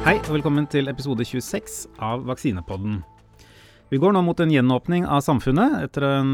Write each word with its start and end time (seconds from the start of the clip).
Hei 0.00 0.14
og 0.16 0.30
velkommen 0.32 0.64
til 0.72 0.88
episode 0.88 1.26
26 1.28 1.74
av 2.00 2.22
Vaksinepodden. 2.24 3.02
Vi 3.92 3.98
går 4.00 4.14
nå 4.16 4.22
mot 4.24 4.38
en 4.40 4.52
gjenåpning 4.54 5.04
av 5.04 5.20
samfunnet 5.26 5.76
etter 5.84 6.06
en 6.08 6.30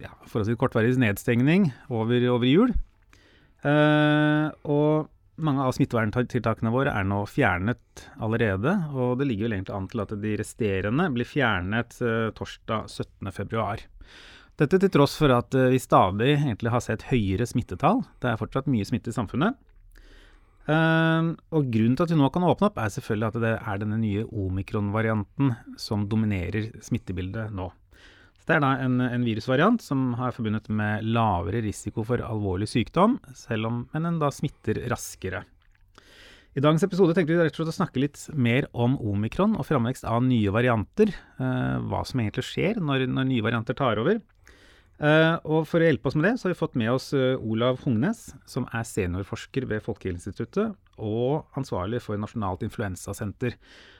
ja, 0.00 0.14
forholdsvis 0.24 0.56
kortvarig 0.56 0.94
nedstengning 1.02 1.68
over, 1.92 2.24
over 2.32 2.48
jul. 2.48 2.72
Eh, 3.66 4.46
og 4.64 5.10
mange 5.36 5.66
av 5.66 5.74
smitteverntiltakene 5.76 6.72
våre 6.72 6.94
er 6.96 7.04
nå 7.04 7.20
fjernet 7.28 8.06
allerede. 8.16 8.72
Og 8.96 9.20
det 9.20 9.28
ligger 9.28 9.50
vel 9.50 9.58
egentlig 9.58 9.76
an 9.76 9.90
til 9.92 10.04
at 10.06 10.16
de 10.22 10.34
resterende 10.40 11.10
blir 11.12 11.28
fjernet 11.28 12.00
eh, 12.00 12.30
torsdag 12.36 12.88
17.2. 12.88 13.66
Dette 14.56 14.80
til 14.80 14.92
tross 14.92 15.18
for 15.20 15.36
at 15.36 15.52
eh, 15.52 15.68
vi 15.74 15.82
stadig 15.82 16.32
egentlig 16.38 16.72
har 16.72 16.84
sett 16.84 17.10
høyere 17.10 17.44
smittetall. 17.48 18.06
Det 18.22 18.32
er 18.32 18.40
fortsatt 18.40 18.72
mye 18.72 18.88
smitte 18.88 19.12
i 19.12 19.16
samfunnet. 19.20 19.60
Uh, 20.66 21.34
og 21.54 21.68
Grunnen 21.70 21.94
til 21.94 22.06
at 22.08 22.12
vi 22.12 22.18
nå 22.18 22.28
kan 22.34 22.46
åpne 22.46 22.70
opp, 22.70 22.78
er 22.82 22.90
selvfølgelig 22.90 23.28
at 23.28 23.40
det 23.44 23.52
er 23.56 23.82
denne 23.82 23.98
nye 24.02 24.24
omikron-varianten 24.26 25.52
som 25.78 26.08
dominerer 26.10 26.72
smittebildet 26.82 27.54
nå. 27.54 27.68
Så 28.40 28.50
det 28.50 28.56
er 28.56 28.64
da 28.64 28.72
en, 28.82 28.98
en, 29.02 29.26
virusvariant 29.26 29.82
som 29.82 30.08
har 30.18 30.34
forbundet 30.34 30.66
med 30.70 31.06
lavere 31.06 31.62
risiko 31.64 32.02
for 32.06 32.22
alvorlig 32.22 32.68
sykdom, 32.70 33.20
selv 33.34 33.70
om, 33.70 33.84
men 33.94 34.10
den 34.10 34.18
da 34.22 34.32
smitter 34.34 34.82
raskere. 34.90 35.44
I 36.56 36.62
dagens 36.64 36.86
episode 36.86 37.12
tenkte 37.12 37.34
vi 37.34 37.38
rett 37.38 37.52
og 37.52 37.60
slett 37.60 37.74
å 37.74 37.78
snakke 37.82 38.00
litt 38.00 38.20
mer 38.32 38.64
om 38.72 38.94
omikron 38.96 39.58
og 39.60 39.66
framvekst 39.68 40.06
av 40.08 40.22
nye 40.24 40.50
varianter. 40.54 41.12
Uh, 41.36 41.84
hva 41.84 42.00
som 42.08 42.22
egentlig 42.22 42.46
skjer 42.48 42.80
når, 42.80 43.04
når 43.12 43.28
nye 43.28 43.44
varianter 43.44 43.76
tar 43.76 44.00
over. 44.00 44.22
Uh, 44.96 45.36
og 45.44 45.66
For 45.68 45.82
å 45.82 45.88
hjelpe 45.90 46.08
oss 46.08 46.16
med 46.16 46.24
det, 46.24 46.36
så 46.40 46.46
har 46.46 46.54
vi 46.54 46.60
fått 46.62 46.78
med 46.80 46.88
oss 46.88 47.10
uh, 47.12 47.36
Olav 47.44 47.82
Hungnes, 47.82 48.30
som 48.48 48.64
er 48.72 48.86
seniorforsker 48.88 49.66
ved 49.68 49.84
Folkehelseinstituttet 49.84 50.72
og 50.96 51.58
ansvarlig 51.60 52.00
for 52.00 52.16
Nasjonalt 52.16 52.64
influensasenter. 52.64 53.58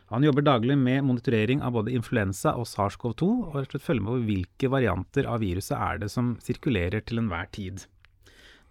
Han 0.09 0.25
jobber 0.25 0.47
daglig 0.47 0.79
med 0.81 1.05
monitorering 1.05 1.61
av 1.67 1.75
både 1.77 1.93
influensa 1.93 2.55
og 2.57 2.65
SARS-CoV-2, 2.71 3.29
og 3.29 3.59
rett 3.59 3.69
og 3.69 3.75
slett 3.75 3.85
følger 3.85 4.07
med 4.07 4.15
på 4.15 4.31
hvilke 4.31 4.71
varianter 4.73 5.29
av 5.29 5.43
viruset 5.45 5.77
er 5.77 6.01
det 6.01 6.09
som 6.15 6.33
sirkulerer 6.47 7.05
til 7.05 7.21
enhver 7.21 7.51
tid. 7.53 7.85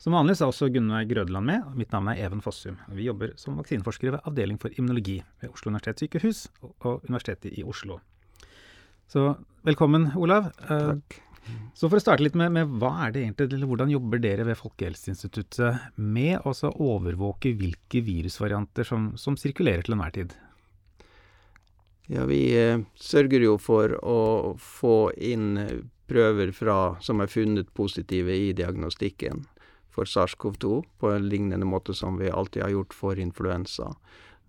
Som 0.02 0.16
vanlig 0.18 0.40
er 0.40 0.50
også 0.50 0.72
Gunnar 0.74 1.06
Grødeland 1.08 1.48
med. 1.48 1.68
Mitt 1.78 1.94
navn 1.94 2.10
er 2.12 2.20
Even 2.26 2.42
Fossum. 2.44 2.80
Vi 2.92 3.06
jobber 3.06 3.36
som 3.40 3.60
vaksineforskere 3.60 4.18
ved 4.18 4.28
Avdeling 4.28 4.58
for 4.60 4.74
immunologi 4.76 5.22
ved 5.44 5.54
Oslo 5.54 5.72
universitetssykehus 5.72 6.48
og 6.64 7.06
Universitetet 7.06 7.54
i 7.56 7.64
Oslo. 7.64 8.02
Så 9.08 9.36
velkommen, 9.64 10.10
Olav. 10.18 10.50
Uh, 10.66 10.96
Takk. 10.96 11.22
Så 11.76 11.90
for 11.90 12.00
å 12.00 12.04
starte 12.04 12.24
litt 12.24 12.38
med, 12.40 12.54
med, 12.56 12.72
hva 12.82 12.92
er 13.06 13.14
det 13.14 13.24
egentlig, 13.26 13.50
eller 13.54 13.70
hvordan 13.70 13.92
jobber 13.92 14.22
dere 14.24 14.46
ved 14.48 14.58
Folkehelseinstituttet 14.60 15.98
med 16.00 16.46
å 16.48 16.54
overvåke 16.72 17.52
hvilke 17.60 18.02
virusvarianter 18.06 18.88
som, 18.88 19.12
som, 19.20 19.38
sirkulerer 19.40 19.86
til 19.86 19.98
enhver 19.98 20.16
tid? 20.16 20.36
Ja, 22.08 22.24
vi 22.30 22.40
eh, 22.56 22.86
sørger 23.02 23.44
jo 23.44 23.58
for 23.62 23.98
å 24.06 24.20
få 24.62 25.12
inn 25.18 25.58
prøver 26.08 26.52
fra, 26.54 26.96
som 27.02 27.22
er 27.22 27.32
funnet 27.32 27.74
positive 27.74 28.34
i 28.34 28.52
diagnostikken 28.54 29.46
for 29.96 30.10
SARS-CoV-2, 30.10 30.82
på 31.00 31.12
en 31.12 31.30
lignende 31.32 31.66
måte 31.66 31.96
som 31.96 32.20
vi 32.20 32.30
alltid 32.30 32.66
har 32.66 32.74
gjort 32.76 32.94
for 32.94 33.20
influensa. 33.20 33.94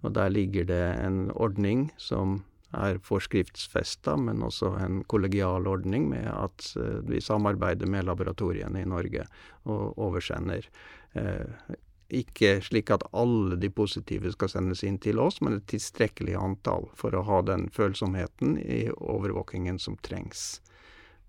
Og 0.04 0.12
der 0.14 0.32
ligger 0.32 0.66
det 0.68 0.84
en 1.00 1.30
ordning 1.32 1.88
som 1.96 2.42
er 2.74 2.98
forskriftsfesta, 3.04 4.16
men 4.18 4.42
også 4.42 4.72
en 4.82 5.02
kollegial 5.08 5.68
ordning 5.70 6.08
med 6.10 6.26
at 6.32 6.70
uh, 6.76 7.00
vi 7.06 7.22
samarbeider 7.22 7.86
med 7.90 8.08
laboratoriene 8.08 8.82
i 8.82 8.88
Norge 8.88 9.26
og 9.70 9.98
oversender. 10.08 10.66
Uh, 11.14 11.76
ikke 12.06 12.60
slik 12.62 12.90
at 12.94 13.02
alle 13.16 13.56
de 13.58 13.70
positive 13.74 14.30
skal 14.34 14.50
sendes 14.50 14.84
inn 14.86 14.98
til 15.02 15.18
oss, 15.18 15.40
men 15.42 15.58
et 15.58 15.66
tilstrekkelig 15.70 16.36
antall 16.38 16.86
for 16.94 17.14
å 17.16 17.24
ha 17.26 17.40
den 17.42 17.66
følsomheten 17.74 18.54
i 18.62 18.86
overvåkingen 18.94 19.80
som 19.82 19.98
trengs. 20.06 20.60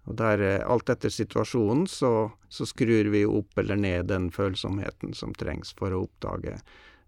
Og 0.08 0.16
der, 0.16 0.40
eh, 0.40 0.72
Alt 0.72 0.90
etter 0.90 1.10
situasjonen 1.10 1.88
så, 1.88 2.32
så, 2.50 2.66
skrur 2.66 3.10
vi 3.12 3.26
opp 3.26 3.58
eller 3.58 3.76
ned 3.76 4.08
den 4.08 4.30
følsomheten 4.32 5.14
som 5.14 5.34
trengs 5.34 5.74
for 5.76 5.92
å 5.92 6.06
oppdage 6.06 6.56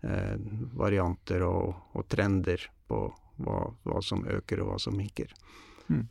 eh, 0.04 0.36
varianter 0.76 1.46
og, 1.48 1.76
og 1.94 2.08
trender 2.10 2.66
på 2.90 3.06
hva, 3.44 3.70
hva, 3.88 4.02
som 4.06 4.26
øker 4.28 4.64
og 4.64 4.72
hva 4.72 4.80
som 4.82 4.98
minker. 4.98 5.34
Mm. 5.90 6.08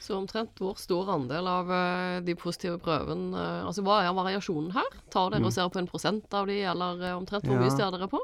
Så 0.00 0.14
omtrent 0.14 0.60
hvor 0.60 0.78
stor 0.78 1.08
andel 1.16 1.48
av 1.50 1.70
uh, 1.72 2.22
de 2.22 2.36
positive 2.38 2.76
prøvene 2.78 3.34
uh, 3.34 3.64
Altså 3.66 3.82
hva 3.82 4.04
er 4.04 4.12
variasjonen 4.14 4.70
her? 4.76 4.90
Tar 5.10 5.32
dere 5.32 5.42
mm. 5.42 5.48
og 5.48 5.54
ser 5.56 5.70
på 5.72 5.80
en 5.80 5.88
prosent 5.90 6.36
av 6.36 6.46
de, 6.50 6.60
eller 6.70 7.00
uh, 7.02 7.14
omtrent 7.16 7.48
hvor 7.48 7.58
ja. 7.58 7.64
mye 7.64 7.74
ser 7.74 7.90
dere 7.94 8.08
på? 8.12 8.20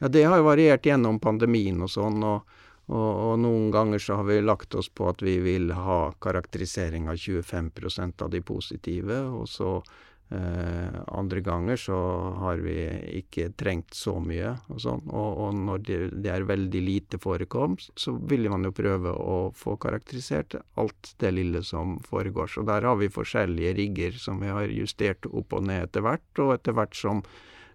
Ja, 0.00 0.08
det 0.08 0.24
har 0.24 0.40
jo 0.40 0.46
variert 0.48 0.86
gjennom 0.86 1.20
pandemien 1.22 1.82
og 1.84 1.92
sånn. 1.92 2.22
og 2.24 2.60
og, 2.84 3.00
og, 3.00 3.38
noen 3.40 3.70
ganger 3.72 4.02
så 4.02 4.18
har 4.18 4.26
vi 4.28 4.34
lagt 4.44 4.74
oss 4.76 4.90
på 4.92 5.06
at 5.08 5.22
vi 5.24 5.38
vil 5.40 5.70
ha 5.72 6.10
karakterisering 6.20 7.06
av 7.08 7.16
25% 7.16 8.20
av 8.20 8.28
de 8.28 8.42
positive, 8.44 9.22
og 9.24 9.46
så 9.48 9.78
Eh, 9.78 10.13
andre 10.32 11.40
ganger 11.40 11.76
så 11.76 11.96
har 12.40 12.56
vi 12.56 12.74
ikke 13.20 13.50
trengt 13.60 13.94
så 13.94 14.16
mye 14.24 14.54
og 14.72 14.80
sånn. 14.82 15.02
Og, 15.12 15.40
og 15.44 15.54
når 15.54 15.82
det, 15.84 15.98
det, 16.24 16.30
er 16.32 16.46
veldig 16.48 16.80
lite 16.82 17.20
forekomst, 17.22 17.92
så 18.00 18.16
vil 18.16 18.48
man 18.50 18.64
jo 18.64 18.72
prøve 18.74 19.12
å 19.12 19.52
få 19.54 19.76
karakterisert 19.80 20.56
alt 20.80 21.14
det 21.20 21.34
lille 21.36 21.62
som 21.62 21.98
foregår. 22.08 22.50
Så 22.50 22.64
der 22.66 22.88
har 22.88 22.98
vi 23.00 23.12
forskjellige 23.12 23.74
rigger 23.78 24.18
som 24.18 24.40
vi 24.42 24.50
har 24.50 24.72
justert 24.72 25.28
opp 25.30 25.54
og 25.54 25.68
ned 25.68 25.90
etter 25.90 26.06
hvert, 26.06 26.30
og 26.40 26.56
etter 26.56 26.78
hvert 26.80 26.98
som 26.98 27.22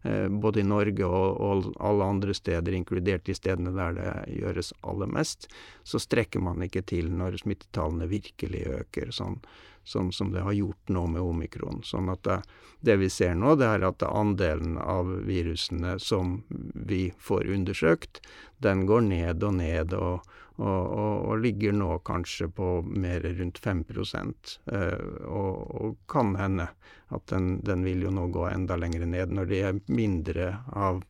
eh, 0.01 0.27
både 0.27 0.63
i 0.63 0.67
Norge 0.67 1.05
og, 1.05 1.39
og, 1.39 1.71
alle 1.79 2.11
andre 2.17 2.35
steder, 2.35 2.75
inkludert 2.75 3.29
de 3.29 3.37
stedene 3.37 3.75
der 3.77 3.95
det 4.01 4.11
gjøres 4.41 4.73
aller 4.81 5.15
mest, 5.15 5.47
så 5.87 6.01
strekker 6.01 6.43
man 6.43 6.65
ikke 6.65 6.83
til 6.89 7.13
når 7.13 7.43
smittetallene 7.45 8.09
virkelig 8.09 8.67
øker. 8.81 9.13
sånn 9.15 9.39
sånn 9.89 10.11
som 10.13 10.31
det 10.33 10.43
har 10.45 10.53
gjort 10.53 10.91
nå 10.93 11.05
med 11.15 11.21
omikron. 11.25 11.81
Sånn 11.83 12.11
at 12.13 12.23
det, 12.27 12.37
det, 12.85 12.97
vi 13.01 13.09
ser 13.09 13.35
nå, 13.35 13.55
det 13.59 13.67
er 13.67 13.85
at 13.87 14.05
andelen 14.05 14.77
av 14.81 15.09
virusene 15.27 15.97
som 16.03 16.39
vi 16.73 17.09
får 17.17 17.49
undersøkt, 17.55 18.21
den 18.61 18.85
går 18.89 19.07
ned 19.07 19.43
og 19.43 19.57
ned, 19.57 19.95
og, 19.97 20.25
og, 20.59 20.81
og, 20.85 21.13
og 21.31 21.43
ligger 21.43 21.75
nå 21.75 21.91
kanskje 22.07 22.49
på 22.53 22.71
mer 22.85 23.25
rundt 23.39 23.61
5 23.63 23.85
eh, 23.89 24.97
og, 25.25 25.97
kan 26.11 26.35
hende 26.35 26.69
at 27.09 27.27
den, 27.33 27.59
den 27.65 27.85
vil 27.87 28.05
jo 28.05 28.13
nå 28.13 28.27
gå 28.33 28.49
enda 28.49 28.77
lenger 28.77 29.05
ned 29.05 29.33
når 29.33 29.49
det 29.49 29.63
er 29.65 29.79
mindre 29.87 30.51
av 30.69 31.01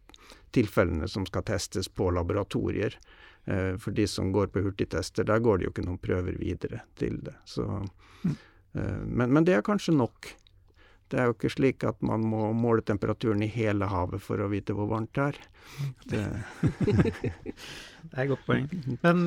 tilfellene 0.56 1.08
som 1.08 1.26
skal 1.28 1.44
testes 1.46 1.90
på 1.90 2.10
laboratorier. 2.16 2.96
Eh, 3.46 3.78
for 3.78 3.92
de 3.92 4.08
som 4.08 4.32
går 4.32 4.48
på 4.48 4.60
hurtigtester, 4.60 5.24
der 5.24 5.40
går 5.40 5.58
det 5.58 5.68
jo 5.68 5.74
ikke 5.74 5.86
noen 5.88 6.02
prøver 6.02 6.38
videre 6.38 6.84
til 7.00 7.20
det. 7.26 7.36
Så 7.46 7.66
men, 9.06 9.32
men, 9.34 9.46
det 9.48 9.58
er 9.58 9.66
kanskje 9.66 9.96
nok. 9.98 10.34
Det 11.10 11.18
er 11.18 11.30
jo 11.30 11.36
ikke 11.36 11.52
slik 11.54 11.86
at 11.90 11.98
man 12.06 12.22
må 12.22 12.52
måle 12.54 12.84
temperaturen 12.86 13.42
i 13.42 13.50
hele 13.50 13.88
havet 13.90 14.22
for 14.22 14.42
å 14.44 14.50
vite 14.52 14.76
hvor 14.78 14.92
varmt 14.92 15.16
det 15.18 15.32
er. 15.32 15.40
Det, 16.12 16.22
det 16.86 18.14
er 18.14 18.24
et 18.28 18.32
godt 18.32 18.46
poeng. 18.46 18.70
Men 19.02 19.24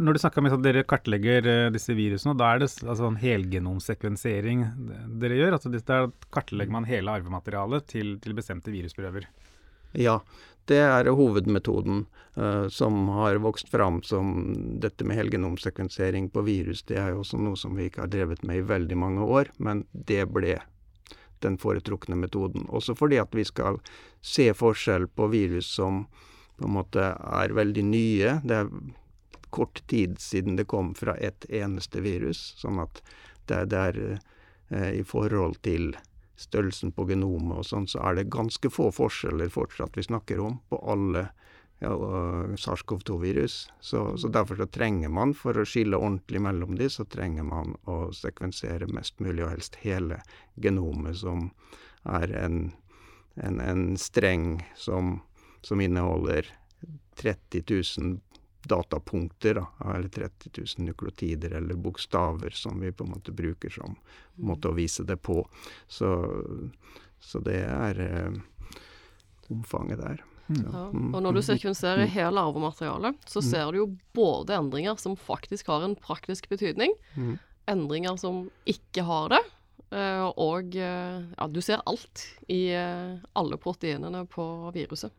når 0.00 0.16
du 0.16 0.22
snakker 0.22 0.40
om 0.40 0.48
at 0.48 0.64
dere 0.64 0.86
kartlegger 0.88 1.48
eh, 1.48 1.70
disse 1.74 1.92
virusene, 1.96 2.36
da 2.38 2.48
er 2.48 2.62
det 2.62 2.70
altså 2.80 3.10
en 3.10 3.20
helgenomsekvensering 3.20 4.64
dere 5.20 5.40
gjør? 5.40 5.58
Altså 5.58 5.72
der 5.74 6.08
kartlegger 6.32 6.72
man 6.78 6.88
hele 6.88 7.12
arvematerialet 7.12 7.90
til, 7.92 8.14
til 8.22 8.36
bestemte 8.38 8.72
virusprøver? 8.72 9.28
Ja, 10.00 10.16
det 10.70 10.78
er 10.78 11.10
hovedmetoden 11.10 12.04
uh, 12.36 12.68
som 12.68 13.08
har 13.16 13.40
vokst 13.42 13.68
fram 13.72 14.02
som 14.06 14.54
dette 14.80 15.04
med 15.04 15.18
helgenomsekvensering 15.18 16.30
på 16.30 16.44
virus. 16.46 16.84
Det 16.86 16.98
er 17.00 17.12
jo 17.12 17.22
også 17.24 17.40
noe 17.42 17.58
som 17.58 17.74
vi 17.76 17.88
ikke 17.88 18.04
har 18.04 18.12
drevet 18.12 18.44
med 18.46 18.60
i 18.60 18.68
veldig 18.68 18.98
mange 18.98 19.26
år, 19.26 19.50
men 19.58 19.84
det 19.92 20.24
ble 20.30 20.60
den 21.42 21.58
foretrukne 21.58 22.16
metoden. 22.16 22.68
Også 22.70 22.94
fordi 22.94 23.18
at 23.18 23.34
vi 23.34 23.44
skal 23.44 23.80
se 24.22 24.52
forskjell 24.54 25.08
på 25.10 25.26
virus 25.32 25.72
som 25.74 26.04
på 26.56 26.68
en 26.68 26.76
måte 26.76 27.08
er 27.18 27.56
veldig 27.56 27.84
nye. 27.88 28.36
Det 28.46 28.60
er 28.62 28.70
kort 29.52 29.82
tid 29.90 30.20
siden 30.22 30.56
det 30.56 30.68
kom 30.70 30.94
fra 30.94 31.16
ett 31.18 31.44
eneste 31.50 32.00
virus, 32.04 32.52
sånn 32.62 32.78
at 32.84 33.02
det, 33.50 33.64
det 33.74 33.82
er 33.90 34.00
uh, 34.70 34.90
i 34.94 35.02
forhold 35.04 35.58
til 35.66 35.90
størrelsen 36.42 36.92
på 36.94 37.06
genomet 37.10 37.62
og 37.62 37.66
sånn, 37.68 37.88
så 37.90 38.02
er 38.06 38.18
det 38.18 38.30
ganske 38.32 38.70
få 38.72 38.90
forskjeller 38.94 39.52
fortsatt 39.52 39.96
vi 39.98 40.06
snakker 40.06 40.42
om 40.42 40.58
på 40.70 40.80
alle 40.92 41.28
ja, 41.82 41.92
SARS-CoV-2-virus. 42.56 43.70
Så, 43.80 44.16
så, 44.18 44.28
derfor 44.28 44.56
så 44.56 44.66
trenger 44.66 45.10
man, 45.10 45.34
for 45.34 45.58
å 45.58 45.66
skille 45.66 45.98
ordentlig 45.98 46.42
mellom 46.44 46.76
de, 46.78 46.88
så 46.90 47.04
trenger 47.10 47.46
man 47.48 47.74
å 47.90 48.12
sekvensere 48.14 48.90
mest 48.94 49.18
mulig, 49.22 49.42
og 49.44 49.54
helst 49.56 49.78
hele 49.82 50.20
genomet, 50.62 51.18
som 51.22 51.50
er 52.06 52.34
en, 52.38 52.60
en, 53.42 53.60
en 53.60 53.86
streng 53.98 54.62
som, 54.78 55.18
som 55.66 55.82
inneholder 55.82 56.46
30 57.18 57.66
000 57.98 58.20
datapunkter, 58.68 59.60
da, 59.60 59.94
eller 59.94 60.08
30 60.08 60.50
000 60.78 60.86
nukleotider 60.86 61.56
eller 61.58 61.74
bokstaver 61.74 62.50
som 62.50 62.80
vi 62.80 62.92
på 62.92 63.04
en 63.04 63.14
måte 63.14 63.34
bruker 63.34 63.70
som 63.70 63.96
måte 64.34 64.70
å 64.70 64.76
vise 64.76 65.04
det 65.08 65.16
på. 65.22 65.40
Så, 65.88 66.10
så 67.20 67.42
det 67.42 67.62
er 67.66 68.02
eh, 68.06 68.42
omfanget 69.52 70.02
der. 70.02 70.22
Ja. 70.52 70.88
Og 70.90 71.18
når 71.22 71.38
du 71.38 71.42
sekvenserer 71.46 72.10
hele 72.10 72.42
arvematerialet, 72.42 73.18
så 73.28 73.42
ser 73.44 73.72
du 73.72 73.78
jo 73.78 73.88
både 74.16 74.56
endringer 74.58 74.98
som 75.00 75.16
faktisk 75.16 75.70
har 75.72 75.84
en 75.86 75.96
praktisk 75.96 76.48
betydning, 76.50 76.94
endringer 77.70 78.18
som 78.20 78.44
ikke 78.68 79.04
har 79.06 79.32
det, 79.36 79.42
eh, 79.94 80.26
og 80.26 80.76
eh, 80.76 81.18
ja, 81.36 81.48
du 81.48 81.60
ser 81.64 81.84
alt 81.86 82.26
i 82.52 82.64
eh, 82.74 83.14
alle 83.38 83.58
proteinene 83.62 84.24
på 84.30 84.44
viruset. 84.74 85.14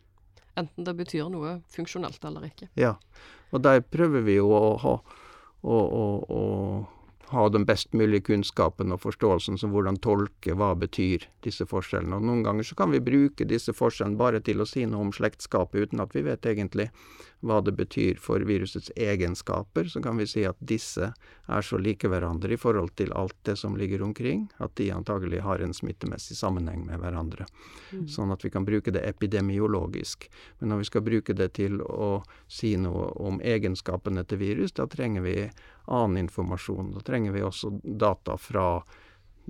Enten 0.60 0.86
det 0.86 0.94
betyr 0.98 1.30
noe 1.34 1.58
funksjonelt 1.74 2.24
eller 2.30 2.46
ikke. 2.50 2.70
Ja, 2.78 2.94
og 3.52 3.64
der 3.66 3.82
prøver 3.82 4.22
vi 4.26 4.38
jo 4.38 4.52
å 4.54 4.76
ha, 4.84 4.94
å, 5.64 5.78
å, 5.78 6.04
å 6.30 6.42
ha 7.34 7.50
den 7.50 7.66
best 7.66 7.94
mulige 7.98 8.28
kunnskapen 8.30 8.94
og 8.94 9.02
forståelsen 9.04 9.58
som 9.60 9.74
hvordan 9.74 10.00
tolke 10.04 10.56
hva 10.58 10.74
betyr 10.78 11.26
disse 11.46 11.66
forskjellene. 11.70 12.20
Og 12.20 12.28
noen 12.30 12.46
ganger 12.46 12.68
så 12.68 12.78
kan 12.80 12.94
vi 12.94 13.02
bruke 13.04 13.48
disse 13.50 13.74
forskjellene 13.76 14.20
bare 14.20 14.42
til 14.46 14.62
å 14.62 14.70
si 14.70 14.86
noe 14.88 15.08
om 15.08 15.14
slektskapet, 15.16 15.90
uten 15.90 16.04
at 16.04 16.16
vi 16.16 16.26
vet 16.26 16.46
egentlig 16.50 16.92
hva 17.44 17.60
det 17.60 17.74
betyr 17.76 18.20
for 18.24 18.44
virusets 18.48 18.92
egenskaper. 18.96 19.90
Så 19.92 20.02
kan 20.04 20.18
vi 20.18 20.28
si 20.30 20.46
at 20.48 20.60
disse 20.64 21.10
er 21.12 21.66
så 21.66 21.80
like 21.82 22.08
hverandre 22.08 22.56
i 22.56 22.60
forhold 22.60 22.94
til 23.00 23.12
alt 23.18 23.36
det 23.48 23.58
som 23.60 23.76
ligger 23.80 24.06
omkring, 24.06 24.48
at 24.64 24.76
de 24.80 24.92
antagelig 24.96 25.44
har 25.44 25.60
en 25.60 25.76
smittemessig 25.76 26.38
sammenheng 26.40 26.86
med 26.88 27.02
hverandre. 27.04 27.48
Mm. 27.92 28.08
Sånn 28.08 28.32
at 28.32 28.46
vi 28.46 28.54
kan 28.54 28.68
bruke 28.68 28.94
det 28.96 29.04
epidemiologisk. 29.10 30.30
Men 30.60 30.72
når 30.72 30.84
vi 30.84 30.90
skal 30.92 31.06
bruke 31.10 31.36
det 31.36 31.52
til 31.60 31.82
å 31.84 32.14
si 32.48 32.76
noe 32.80 33.12
om 33.20 33.42
egenskapene 33.44 34.24
til 34.24 34.40
virus, 34.40 34.76
da 34.80 34.88
trenger 34.88 35.28
vi 35.28 35.38
annen 35.86 36.26
informasjon. 36.26 36.94
Da 36.96 37.06
trenger 37.06 37.36
vi 37.36 37.46
også 37.46 37.76
data 37.84 38.40
fra 38.40 38.68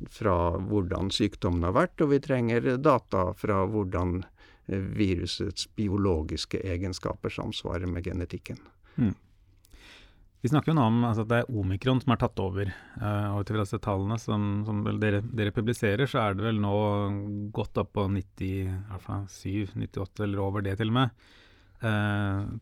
fra 0.09 0.57
hvordan 0.57 1.11
sykdommen 1.13 1.67
har 1.67 1.75
vært, 1.75 2.01
og 2.01 2.09
vi 2.09 2.17
trenger 2.17 2.79
data 2.81 3.27
fra 3.37 3.59
hvordan 3.69 4.23
Eh, 4.67 4.77
virusets 4.77 5.75
biologiske 5.75 6.57
egenskaper 6.57 7.29
samsvarer 7.29 7.85
med 7.85 8.03
genetikken. 8.03 8.57
Mm. 8.95 9.13
Vi 10.41 10.49
snakker 10.49 10.71
jo 10.71 10.75
nå 10.75 10.85
om 10.87 11.03
altså, 11.07 11.23
at 11.23 11.29
det 11.31 11.37
er 11.41 11.59
omikron 11.59 12.01
som 12.03 12.13
er 12.15 12.19
tatt 12.19 12.39
over. 12.43 12.71
Uh, 12.99 13.31
og 13.31 13.43
ut 13.43 13.51
ifra 13.51 13.79
tallene 13.79 14.17
som, 14.19 14.63
som 14.67 14.81
dere, 14.99 15.21
dere, 15.23 15.55
publiserer, 15.55 16.07
så 16.07 16.19
er 16.19 16.35
det 16.35 16.43
vel 16.43 16.59
nå 16.63 16.73
godt 17.55 17.79
opp 17.79 17.93
på 17.95 18.03
97-98, 18.11 20.23
eller 20.25 20.43
over 20.43 20.65
det 20.65 20.75
til 20.79 20.91
og 20.91 20.97
med, 20.99 21.29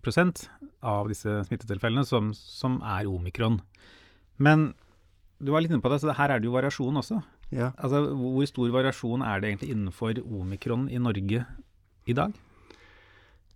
prosent 0.02 0.48
av 0.82 1.10
disse 1.12 1.42
smittetilfellene 1.46 2.06
som, 2.08 2.32
som, 2.34 2.80
er 2.82 3.10
omikron. 3.10 3.60
Men 4.42 4.72
du 5.42 5.52
var 5.54 5.64
litt 5.64 5.74
inne 5.74 5.84
på 5.84 5.92
det, 5.94 6.02
så 6.02 6.16
her 6.18 6.34
er 6.34 6.42
det 6.42 6.50
jo 6.50 6.56
variasjon 6.56 7.02
også. 7.02 7.22
Ja. 7.52 7.72
Altså, 7.78 8.04
Hvor 8.16 8.48
stor 8.50 8.72
variasjon 8.74 9.26
er 9.26 9.42
det 9.42 9.52
egentlig 9.52 9.74
innenfor 9.76 10.22
omikron 10.24 10.88
i 10.90 11.02
Norge 11.02 11.44
i 12.06 12.16
dag? 12.18 12.34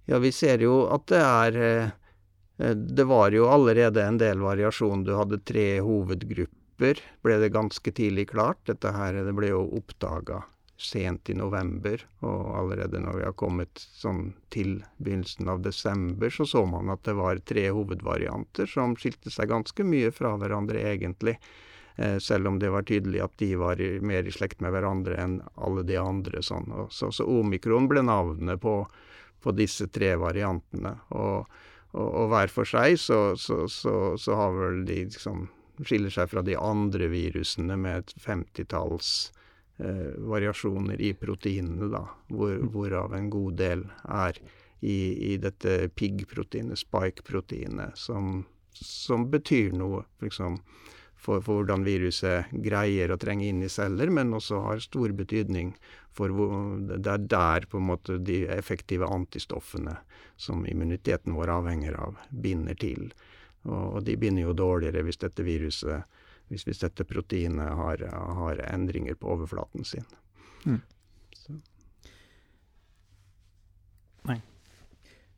Ja, 0.06 0.19
vi 0.21 0.31
ser 0.35 0.62
jo 0.62 0.83
at 0.94 1.07
det 1.09 1.21
er 1.21 1.56
eh, 1.65 2.73
Det 2.75 3.06
var 3.09 3.33
jo 3.33 3.47
allerede 3.50 4.03
en 4.06 4.19
del 4.21 4.44
variasjon. 4.44 5.03
Du 5.03 5.15
hadde 5.17 5.41
tre 5.44 5.79
hovedgrupper, 5.83 7.01
ble 7.25 7.39
det 7.41 7.53
ganske 7.56 7.91
tidlig 7.91 8.29
klart. 8.31 8.62
Dette 8.69 8.94
her 8.95 9.17
det 9.25 9.33
ble 9.35 9.50
jo 9.53 9.65
oppdaga 9.79 10.44
sent 10.77 11.30
i 11.30 11.33
november, 11.33 12.01
og 12.19 12.57
allerede 12.60 13.00
når 13.00 13.19
vi 13.19 13.24
har 13.27 13.36
kommet 13.39 13.80
sånn 13.95 14.33
til 14.51 14.81
begynnelsen 14.98 15.48
av 15.51 15.62
desember, 15.63 16.30
så 16.30 16.45
så 16.45 16.66
man 16.68 16.92
at 16.92 17.06
det 17.07 17.16
var 17.16 17.39
tre 17.48 17.69
hovedvarianter 17.72 18.68
som 18.68 18.98
skilte 19.00 19.31
seg 19.31 19.54
ganske 19.54 19.88
mye 19.88 20.12
fra 20.16 20.33
hverandre, 20.42 20.83
egentlig. 20.83 21.38
Eh, 21.95 22.18
selv 22.19 22.48
om 22.48 22.60
det 22.60 22.69
var 22.69 22.83
tydelig 22.83 23.22
at 23.24 23.38
de 23.39 23.54
var 23.56 23.80
mer 24.04 24.27
i 24.27 24.33
slekt 24.36 24.60
med 24.60 24.74
hverandre 24.75 25.16
enn 25.16 25.38
alle 25.56 25.86
de 25.88 25.95
andre. 26.00 26.44
Sånn. 26.44 26.68
Så, 26.92 27.12
så, 27.16 27.24
omikron 27.24 27.88
ble 27.88 28.04
navnet 28.04 28.60
på, 28.62 28.81
på 29.39 29.56
disse 29.56 29.88
tre 29.88 30.12
variantene. 30.19 30.98
Og, 31.16 31.48
og, 31.95 32.07
og 32.10 32.33
hver 32.33 32.51
for 32.51 32.68
seg 32.68 33.00
så, 33.00 33.22
så, 33.39 33.63
så, 33.72 34.36
har 34.36 34.60
vel 34.60 34.83
de 34.89 35.06
liksom 35.07 35.48
skiller 35.88 36.12
seg 36.12 36.31
fra 36.31 36.44
de 36.44 36.60
andre 36.60 37.07
virusene 37.12 37.80
med 37.80 38.04
et 38.04 38.13
femtitalls 38.19 39.31
variasjoner 39.77 41.01
i 41.04 41.13
proteinene, 41.19 41.89
da, 41.92 42.06
hvor, 42.31 42.56
hvorav 42.72 43.16
en 43.18 43.30
god 43.30 43.57
del 43.60 43.81
er 44.07 44.39
i, 44.80 45.33
i 45.33 45.38
dette 45.42 45.89
PIG-proteinet, 45.95 46.80
spike-proteinet, 46.80 47.98
som, 47.98 48.45
som, 48.72 49.30
betyr 49.31 49.74
noe. 49.75 50.04
Liksom, 50.24 50.60
for, 51.16 51.42
for, 51.42 51.60
hvordan 51.60 51.86
viruset 51.88 52.51
greier 52.63 53.12
å 53.12 53.19
trenge 53.19 53.48
inn 53.50 53.63
i 53.66 53.72
celler, 53.72 54.12
men 54.13 54.36
også 54.38 54.62
har 54.68 54.83
stor 54.83 55.16
betydning 55.18 55.74
for 56.16 56.31
hvor, 56.31 56.54
Det 56.86 57.12
er 57.12 57.24
der 57.27 57.66
på 57.68 57.81
en 57.81 57.89
måte 57.89 58.19
de 58.22 58.44
effektive 58.48 59.10
antistoffene 59.12 59.98
som 60.38 60.66
immuniteten 60.68 61.33
vår 61.36 61.51
avhenger 61.57 61.98
av, 62.00 62.19
binder 62.30 62.77
til. 62.80 63.10
Og, 63.66 63.98
og 63.98 64.04
de 64.06 64.16
binder 64.22 64.45
jo 64.45 64.54
dårligere 64.56 65.04
hvis 65.07 65.24
dette 65.24 65.44
viruset, 65.44 66.06
hvis, 66.51 66.65
hvis 66.68 66.83
dette 66.83 67.07
proteinet 67.07 67.77
har, 67.80 68.03
har, 68.12 68.62
endringer 68.69 69.18
på 69.19 69.31
overflaten 69.33 69.88
sin. 69.88 70.06
Mm. 70.65 70.81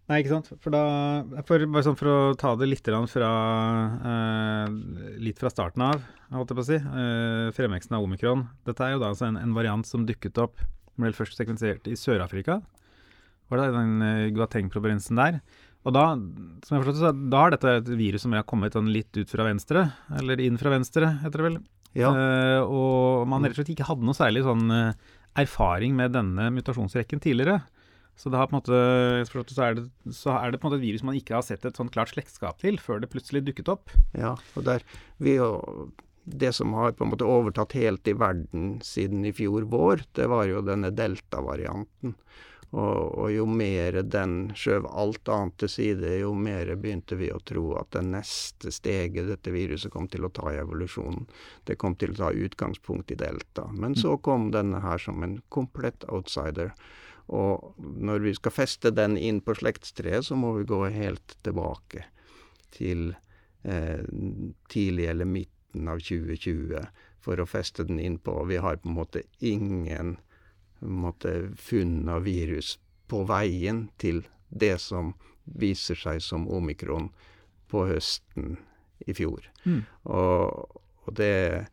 Nei, 0.08 0.22
ikke 0.22 0.38
sant. 0.38 0.54
For 0.64 0.72
da 0.72 1.42
for, 1.48 1.64
Bare 1.68 1.84
sånn 1.84 1.98
for 2.00 2.10
å 2.10 2.20
ta 2.40 2.54
det 2.60 2.70
litt 2.70 2.88
fra, 3.12 3.32
eh, 4.12 4.72
litt 5.20 5.40
fra 5.40 5.52
starten 5.52 5.84
av, 5.84 6.06
holdt 6.32 6.54
jeg 6.54 6.60
på 6.60 6.64
å 6.64 6.70
si. 6.70 6.80
Eh, 6.80 7.52
fremveksten 7.52 7.98
av 7.98 8.04
omikron. 8.08 8.48
Dette 8.64 8.86
er 8.86 8.96
jo 8.96 9.02
da 9.04 9.12
altså 9.12 9.28
en, 9.28 9.38
en, 9.38 9.54
variant 9.54 9.86
som 9.86 10.06
dukket 10.08 10.38
opp 10.38 10.64
Ble 10.98 11.12
først 11.14 11.38
sekvensert 11.38 11.86
i 11.86 11.94
Sør-Afrika. 11.94 12.56
Var 13.52 13.60
det 13.60 13.66
den 13.76 14.02
uh, 14.02 14.32
Guateng-provinsen 14.34 15.20
der. 15.20 15.36
Og 15.86 15.94
da 15.96 16.06
som 16.66 16.76
jeg 16.76 16.84
forstått, 16.84 17.00
så 17.00 17.12
da 17.32 17.44
har 17.46 17.54
dette 17.54 17.76
et 17.80 17.92
virus 18.00 18.26
som 18.26 18.34
har 18.36 18.48
kommet 18.48 18.76
sånn 18.76 18.90
litt 18.92 19.14
ut 19.16 19.30
fra 19.32 19.46
venstre, 19.48 19.86
eller 20.20 20.42
inn 20.44 20.58
fra 20.60 20.74
venstre, 20.74 21.14
heter 21.22 21.44
det 21.44 21.48
vel. 21.48 21.62
Ja. 21.98 22.10
Uh, 22.12 22.62
og 22.66 23.30
man 23.32 23.46
rett 23.46 23.56
og 23.56 23.62
slett 23.62 23.72
ikke 23.78 23.88
hadde 23.88 24.06
noe 24.06 24.18
særlig 24.18 24.44
sånn 24.46 24.68
erfaring 25.38 25.96
med 25.96 26.16
denne 26.18 26.50
mutasjonsrekken 26.56 27.22
tidligere. 27.24 27.62
Så, 28.18 28.32
det 28.34 28.40
har 28.40 28.50
på 28.50 28.56
en 28.56 28.62
måte, 28.64 28.78
så, 29.54 29.62
er 29.62 29.76
det, 29.78 29.84
så 30.18 30.34
er 30.34 30.52
det 30.52 30.58
på 30.58 30.66
en 30.66 30.72
måte 30.72 30.80
et 30.82 30.88
virus 30.88 31.04
man 31.06 31.18
ikke 31.20 31.36
har 31.38 31.46
sett 31.46 31.68
et 31.70 31.78
sånn 31.78 31.92
klart 31.94 32.10
slektskap 32.10 32.58
til, 32.64 32.80
før 32.82 33.04
det 33.04 33.12
plutselig 33.14 33.44
dukket 33.46 33.70
opp. 33.70 33.94
Ja, 34.18 34.34
og 34.58 34.66
der, 34.66 34.82
vi, 35.22 35.36
det 36.26 36.50
som 36.58 36.74
har 36.80 36.96
på 36.98 37.06
en 37.06 37.14
måte 37.14 37.30
overtatt 37.30 37.78
helt 37.78 38.10
i 38.10 38.16
verden 38.18 38.80
siden 38.86 39.22
i 39.30 39.36
fjor 39.38 39.70
vår, 39.70 40.02
det 40.18 40.26
var 40.34 40.50
jo 40.50 40.66
denne 40.66 40.90
delta-varianten. 40.98 42.18
Og, 42.76 43.18
og, 43.18 43.30
jo 43.32 43.46
mer 43.48 44.02
den 44.04 44.52
skjøv 44.60 44.90
alt 44.92 45.30
annet 45.32 45.56
til 45.62 45.70
side, 45.72 46.10
jo 46.20 46.34
mer 46.36 46.74
begynte 46.76 47.16
vi 47.16 47.30
å 47.32 47.40
tro 47.48 47.70
at 47.80 47.94
det 47.96 48.04
neste 48.10 48.74
steget 48.76 49.30
dette 49.30 49.54
viruset 49.56 49.94
kom 49.94 50.10
til 50.12 50.28
å 50.28 50.32
ta 50.36 50.52
i 50.52 50.60
evolusjonen, 50.60 51.30
det 51.64 51.78
kom 51.80 51.96
til 51.96 52.12
å 52.12 52.20
ta 52.20 52.32
utgangspunkt 52.36 53.14
i 53.16 53.20
delta. 53.20 53.70
Men 53.72 53.96
så 53.96 54.18
kom 54.20 54.50
denne 54.52 54.84
her 54.84 55.00
som 55.00 55.24
en 55.24 55.40
komplett 55.54 56.04
outsider. 56.12 56.74
Og 57.32 57.80
når 57.80 58.28
vi 58.28 58.36
skal 58.36 58.56
feste 58.56 58.92
den 58.92 59.16
inn 59.16 59.40
på 59.44 59.56
slektstreet, 59.56 60.28
så 60.28 60.36
må 60.36 60.54
vi 60.60 60.68
gå 60.68 60.84
helt 60.92 61.40
tilbake 61.48 62.04
til 62.76 63.14
eh, 63.64 64.04
tidlig 64.72 65.08
eller 65.12 65.28
midten 65.28 65.88
av 65.88 66.04
2020 66.04 66.84
for 67.24 67.40
å 67.40 67.48
feste 67.48 67.88
den 67.88 68.00
inn 68.00 68.20
på. 68.20 68.36
Vi 68.52 68.60
har 68.64 68.80
på 68.80 68.92
en 68.92 69.00
måte 69.00 69.24
ingen 69.40 70.18
måte, 70.80 71.50
funn 71.58 72.10
av 72.10 72.28
virus 72.28 72.78
på 73.08 73.24
veien 73.28 73.88
til 73.98 74.24
det 74.50 74.78
som 74.84 75.14
viser 75.44 75.96
seg 75.96 76.22
som 76.24 76.48
omikron 76.52 77.10
på 77.72 77.86
høsten 77.88 78.58
i 79.08 79.16
fjor. 79.16 79.48
Mm. 79.66 79.84
Og, 80.12 80.80
og 81.06 81.14
det 81.20 81.68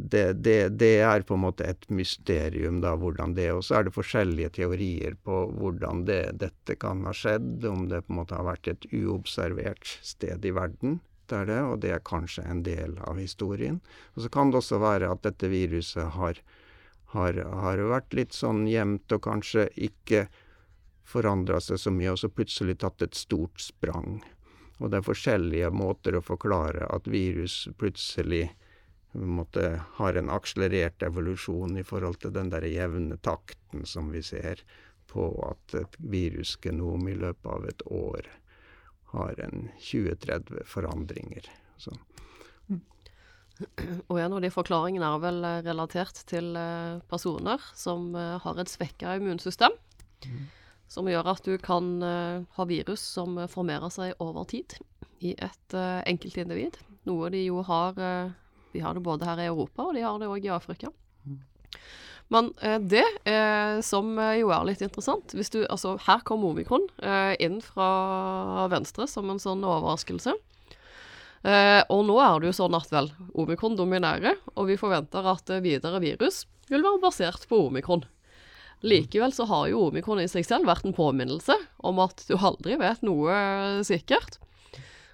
det, 0.00 0.32
det, 0.32 0.68
det, 0.78 1.00
er 1.02 1.24
på 1.26 1.34
en 1.34 1.42
måte 1.42 1.66
et 1.66 1.88
mysterium, 1.90 2.78
da, 2.84 2.92
hvordan 2.94 3.32
det 3.34 3.48
Og 3.50 3.64
så 3.66 3.78
er 3.78 3.88
det 3.88 3.96
forskjellige 3.96 4.52
teorier 4.60 5.16
på 5.26 5.40
hvordan 5.58 6.04
det, 6.06 6.20
dette 6.38 6.76
kan 6.78 7.02
ha 7.08 7.14
skjedd. 7.16 7.66
Om 7.66 7.88
det 7.90 8.04
på 8.06 8.14
en 8.14 8.20
måte 8.20 8.36
har 8.38 8.46
vært 8.46 8.70
et 8.70 8.86
uobservert 8.94 9.90
sted 10.06 10.46
i 10.46 10.54
verden. 10.54 11.00
Det 11.26 11.40
er 11.40 11.50
det, 11.50 11.58
og 11.66 11.80
det 11.82 11.90
er 11.96 12.04
kanskje 12.06 12.46
en 12.46 12.62
del 12.62 12.94
av 13.10 13.18
historien. 13.18 13.80
Og 14.14 14.22
så 14.22 14.30
kan 14.32 14.52
det 14.52 14.62
også 14.62 14.78
være 14.80 15.10
at 15.10 15.24
dette 15.26 15.50
viruset 15.50 16.14
har, 16.14 16.38
har, 17.14 17.38
har 17.62 17.82
vært 17.90 18.16
litt 18.16 18.36
sånn 18.36 18.66
gjemt 18.68 19.12
og 19.14 19.24
kanskje 19.24 19.68
ikke 19.88 20.26
forandra 21.08 21.60
seg 21.64 21.80
så 21.80 21.92
mye, 21.94 22.12
og 22.12 22.20
så 22.20 22.28
plutselig 22.28 22.78
tatt 22.82 23.04
et 23.04 23.16
stort 23.16 23.62
sprang. 23.64 24.20
Og 24.78 24.90
det 24.90 25.00
er 25.00 25.06
forskjellige 25.06 25.70
måter 25.74 26.18
å 26.18 26.24
forklare 26.24 26.86
at 26.92 27.08
virus 27.10 27.64
plutselig 27.80 28.50
måtte, 29.12 29.80
har 29.96 30.18
en 30.20 30.30
akselerert 30.30 31.02
evolusjon 31.02 31.78
i 31.80 31.86
forhold 31.86 32.20
til 32.22 32.34
den 32.36 32.52
der 32.52 32.66
jevne 32.68 33.16
takten 33.24 33.86
som 33.88 34.12
vi 34.12 34.22
ser 34.22 34.62
på 35.08 35.30
at 35.48 35.74
et 35.80 35.96
virusgenom 36.12 37.08
i 37.08 37.16
løpet 37.16 37.48
av 37.48 37.66
et 37.70 37.84
år 37.88 38.28
har 39.14 39.40
en 39.40 39.70
20-30 39.80 40.66
forandringer. 40.68 41.48
Så. 41.80 41.94
Og 44.08 44.18
en 44.20 44.36
av 44.36 44.42
de 44.42 44.50
forklaringene 44.54 45.08
er 45.08 45.22
vel 45.22 45.46
relatert 45.66 46.22
til 46.30 46.52
eh, 46.58 47.00
personer 47.10 47.62
som 47.78 48.12
eh, 48.14 48.36
har 48.44 48.60
et 48.60 48.70
svekka 48.70 49.16
immunsystem. 49.18 49.74
Mm. 50.26 50.46
som 50.90 51.06
gjør 51.06 51.28
at 51.30 51.44
du 51.46 51.52
kan 51.62 52.00
ha 52.02 52.64
virus 52.66 53.02
som 53.14 53.36
formerer 53.46 53.92
seg 53.92 54.16
over 54.24 54.48
tid 54.50 54.72
i 55.22 55.34
et 55.36 55.74
enkeltindivid. 56.10 56.74
Noe 57.06 57.28
de 57.30 57.44
jo 57.44 57.60
har 57.62 57.94
De 58.72 58.80
har 58.82 58.96
det 58.96 59.02
både 59.04 59.28
her 59.28 59.38
i 59.38 59.46
Europa, 59.46 59.84
og 59.84 59.94
de 59.94 60.02
har 60.02 60.18
det 60.18 60.26
òg 60.26 60.48
i 60.48 60.50
Afrika. 60.50 60.88
Men 62.34 62.50
det 62.90 63.04
som 63.84 64.16
jo 64.16 64.50
er 64.50 64.66
litt 64.66 64.82
interessant 64.82 65.36
hvis 65.36 65.52
du, 65.52 65.60
altså 65.68 65.98
Her 66.08 66.24
kom 66.24 66.42
omikron 66.48 66.88
inn 67.38 67.60
fra 67.62 68.66
venstre 68.72 69.06
som 69.06 69.30
en 69.30 69.38
sånn 69.38 69.62
overraskelse. 69.68 70.34
Og 71.44 72.00
nå 72.04 72.16
er 72.18 72.40
det 72.40 72.48
jo 72.48 72.56
sånn 72.56 72.74
at 72.74 72.90
vel, 72.90 73.12
omikron 73.38 73.76
dominerer, 73.78 74.40
og 74.58 74.66
vi 74.68 74.78
forventer 74.80 75.26
at 75.30 75.52
videre 75.62 76.00
virus 76.02 76.42
vil 76.68 76.82
være 76.82 77.00
basert 77.02 77.46
på 77.48 77.60
omikron. 77.68 78.02
Likevel 78.86 79.32
så 79.34 79.46
har 79.50 79.68
jo 79.70 79.88
omikron 79.88 80.20
i 80.22 80.28
seg 80.30 80.46
selv 80.46 80.68
vært 80.68 80.86
en 80.86 80.94
påminnelse 80.94 81.54
om 81.86 81.98
at 82.02 82.22
du 82.28 82.36
aldri 82.36 82.76
vet 82.78 83.02
noe 83.06 83.38
sikkert. 83.86 84.38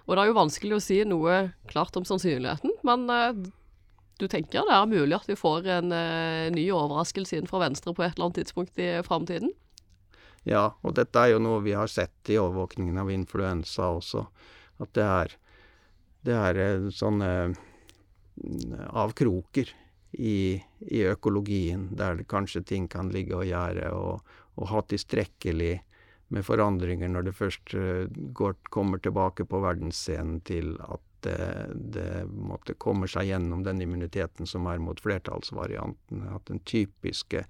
Og 0.05 0.17
det 0.17 0.23
er 0.23 0.29
jo 0.29 0.37
vanskelig 0.37 0.77
å 0.77 0.85
si 0.85 0.99
noe 1.09 1.37
klart 1.71 1.97
om 1.97 2.05
sannsynligheten, 2.05 2.75
men 2.85 3.07
eh, 3.13 3.45
du 4.21 4.27
tenker 4.29 4.67
det 4.69 4.77
er 4.77 4.91
mulig 4.91 5.17
at 5.17 5.31
vi 5.31 5.37
får 5.39 5.69
en 5.79 5.95
eh, 5.97 6.51
ny 6.53 6.67
overraskelse 6.77 7.39
inn 7.39 7.49
fra 7.49 7.63
venstre 7.65 7.95
på 7.97 8.05
et 8.05 8.13
eller 8.13 8.29
annet 8.29 8.43
tidspunkt 8.43 8.83
i 8.83 8.91
framtiden? 9.07 9.55
Ja, 10.45 10.75
og 10.85 10.99
dette 10.99 11.23
er 11.23 11.33
jo 11.33 11.41
noe 11.41 11.63
vi 11.65 11.73
har 11.73 11.89
sett 11.89 12.29
i 12.29 12.37
overvåkningen 12.37 13.01
av 13.01 13.09
influensa 13.15 13.89
også. 13.97 14.27
At 14.85 14.93
det 14.93 15.07
er, 15.09 15.33
det 16.25 16.35
er 16.35 16.61
eh, 16.61 16.91
sånne 16.95 17.31
avkroker 18.91 19.71
i, 20.19 20.59
i, 20.81 21.03
økologien, 21.07 21.89
der 21.97 22.23
kanskje 22.31 22.65
ting 22.67 22.89
kan 22.91 23.11
ligge 23.15 23.37
og 23.39 23.47
gjøre, 23.47 23.91
og, 23.95 24.37
og 24.59 24.71
ha 24.71 24.83
tilstrekkelig 24.91 25.75
med 26.35 26.47
forandringer 26.47 27.11
når 27.13 27.29
det 27.29 27.35
først 27.37 27.75
uh, 27.79 28.07
går, 28.35 28.57
kommer 28.75 29.03
tilbake 29.03 29.47
på 29.47 29.61
verdensscenen 29.63 30.41
til 30.47 30.75
at 30.83 31.03
det, 31.25 31.39
det 31.95 32.25
måtte 32.29 32.77
komme 32.81 33.09
seg 33.09 33.31
gjennom 33.31 33.63
den 33.65 33.81
immuniteten 33.85 34.49
som 34.49 34.67
er 34.69 34.83
mot 34.83 34.99
flertallsvarianten. 35.01 36.27
At 36.35 36.51
den 36.51 36.61
typiske 36.69 37.47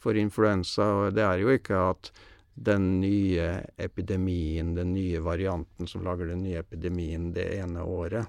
for 0.00 0.16
influensa 0.16 1.10
Det 1.12 1.24
er 1.26 1.42
jo 1.42 1.50
ikke 1.52 1.76
at 1.90 2.12
den 2.64 3.00
nye 3.00 3.48
epidemien, 3.76 4.74
den 4.74 4.92
nye 4.94 5.20
varianten 5.22 5.86
som 5.86 6.02
lager 6.06 6.32
den 6.32 6.42
nye 6.42 6.58
epidemien 6.58 7.30
det 7.36 7.46
ene 7.60 7.84
året, 7.86 8.26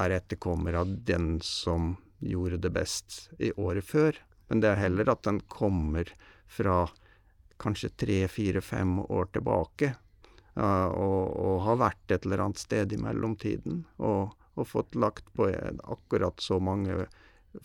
er 0.00 0.14
etterkommer 0.16 0.78
av 0.80 0.94
den 1.04 1.36
som 1.44 1.96
gjorde 2.24 2.62
det 2.64 2.70
best 2.72 3.28
i 3.38 3.52
året 3.60 3.84
før. 3.84 4.16
Men 4.48 4.62
det 4.62 4.70
er 4.72 4.80
heller 4.80 5.10
at 5.12 5.24
den 5.26 5.42
kommer 5.52 6.08
fra 6.48 6.86
kanskje 7.62 7.92
tre, 8.00 8.20
fire, 8.28 8.62
fem 8.64 8.98
år 9.02 9.28
tilbake. 9.36 9.92
Og, 10.56 11.20
og, 11.32 11.60
har 11.66 11.78
vært 11.80 12.12
et 12.12 12.26
eller 12.26 12.46
annet 12.46 12.60
sted 12.60 12.92
i 12.92 13.00
mellomtiden. 13.00 13.84
Og, 14.00 14.32
og 14.56 14.68
fått 14.68 14.96
lagt 14.96 15.28
på 15.36 15.48
akkurat 15.52 16.40
så 16.40 16.58
mange 16.60 17.06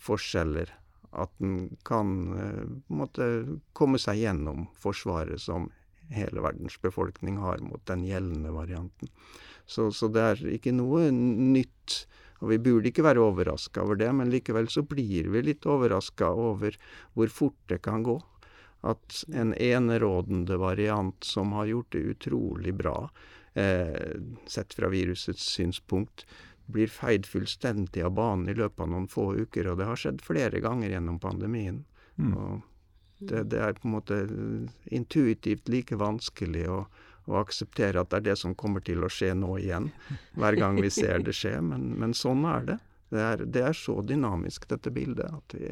forskjeller 0.04 0.72
at 1.16 1.32
den 1.40 1.76
kan 1.88 2.14
uh, 2.36 2.64
måtte 2.92 3.26
komme 3.72 4.00
seg 4.02 4.20
gjennom 4.22 4.66
Forsvaret 4.76 5.40
som 5.40 5.70
hele 6.12 6.40
verdens 6.44 6.78
befolkning 6.80 7.36
har 7.40 7.60
mot 7.64 7.84
den 7.88 8.04
gjeldende 8.08 8.52
varianten. 8.54 9.10
Så, 9.68 9.90
så 9.92 10.08
det 10.08 10.24
er 10.24 10.46
ikke 10.56 10.72
noe 10.72 11.10
nytt 11.12 12.04
og 12.38 12.52
vi 12.52 12.58
burde 12.62 12.90
ikke 12.90 13.06
være 13.06 13.22
overraska 13.22 13.82
over 13.82 13.98
det, 13.98 14.10
men 14.14 14.30
likevel 14.30 14.68
så 14.70 14.84
blir 14.86 15.30
vi 15.32 15.42
litt 15.42 15.66
overraska 15.66 16.30
over 16.38 16.76
hvor 17.16 17.32
fort 17.34 17.58
det 17.70 17.80
kan 17.86 18.04
gå. 18.06 18.18
At 18.86 19.24
en 19.34 19.56
enerådende 19.58 20.58
variant 20.60 21.26
som 21.26 21.56
har 21.58 21.66
gjort 21.66 21.90
det 21.96 22.04
utrolig 22.14 22.76
bra, 22.78 23.10
eh, 23.58 24.14
sett 24.46 24.74
fra 24.78 24.90
virusets 24.92 25.42
synspunkt, 25.56 26.26
blir 26.68 26.90
feid 26.92 27.26
fullstendig 27.26 28.04
av 28.04 28.14
banen 28.16 28.48
i 28.48 28.56
løpet 28.56 28.84
av 28.84 28.90
noen 28.92 29.08
få 29.08 29.30
uker. 29.38 29.70
Og 29.70 29.80
det 29.80 29.88
har 29.88 30.00
skjedd 30.00 30.24
flere 30.24 30.60
ganger 30.64 30.92
gjennom 30.92 31.20
pandemien. 31.22 31.82
Mm. 32.16 32.32
Og 32.36 32.60
det, 33.18 33.48
det, 33.52 33.60
er 33.60 33.78
på 33.78 33.88
en 33.88 33.96
måte 33.96 34.18
intuitivt 34.94 35.70
like 35.72 35.96
vanskelig 35.98 36.66
å 36.70 36.82
og 37.28 37.42
akseptere 37.42 38.00
at 38.00 38.10
det 38.10 38.22
er 38.22 38.26
det 38.30 38.36
som 38.40 38.56
kommer 38.56 38.80
til 38.84 39.04
å 39.04 39.10
skje 39.12 39.34
nå 39.36 39.58
igjen, 39.60 39.90
hver 40.38 40.56
gang 40.56 40.78
vi 40.80 40.90
ser 40.92 41.20
det 41.24 41.36
skje. 41.36 41.58
Men, 41.64 41.90
men 42.00 42.16
sånn 42.16 42.46
er 42.48 42.68
det. 42.70 42.78
Det 43.12 43.24
er, 43.24 43.44
det 43.56 43.64
er, 43.70 43.76
så 43.76 43.98
dynamisk, 44.04 44.66
dette 44.68 44.92
bildet, 44.92 45.28
at 45.32 45.56
vi, 45.56 45.68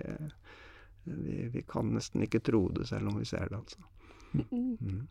vi, 1.05 1.39
vi, 1.53 1.63
kan 1.69 1.93
nesten 1.97 2.25
ikke 2.25 2.43
tro 2.45 2.67
det 2.77 2.89
selv 2.89 3.13
om 3.13 3.21
vi 3.21 3.29
ser 3.29 3.49
det, 3.53 3.61
altså. 3.61 3.81
Mm. 4.37 5.07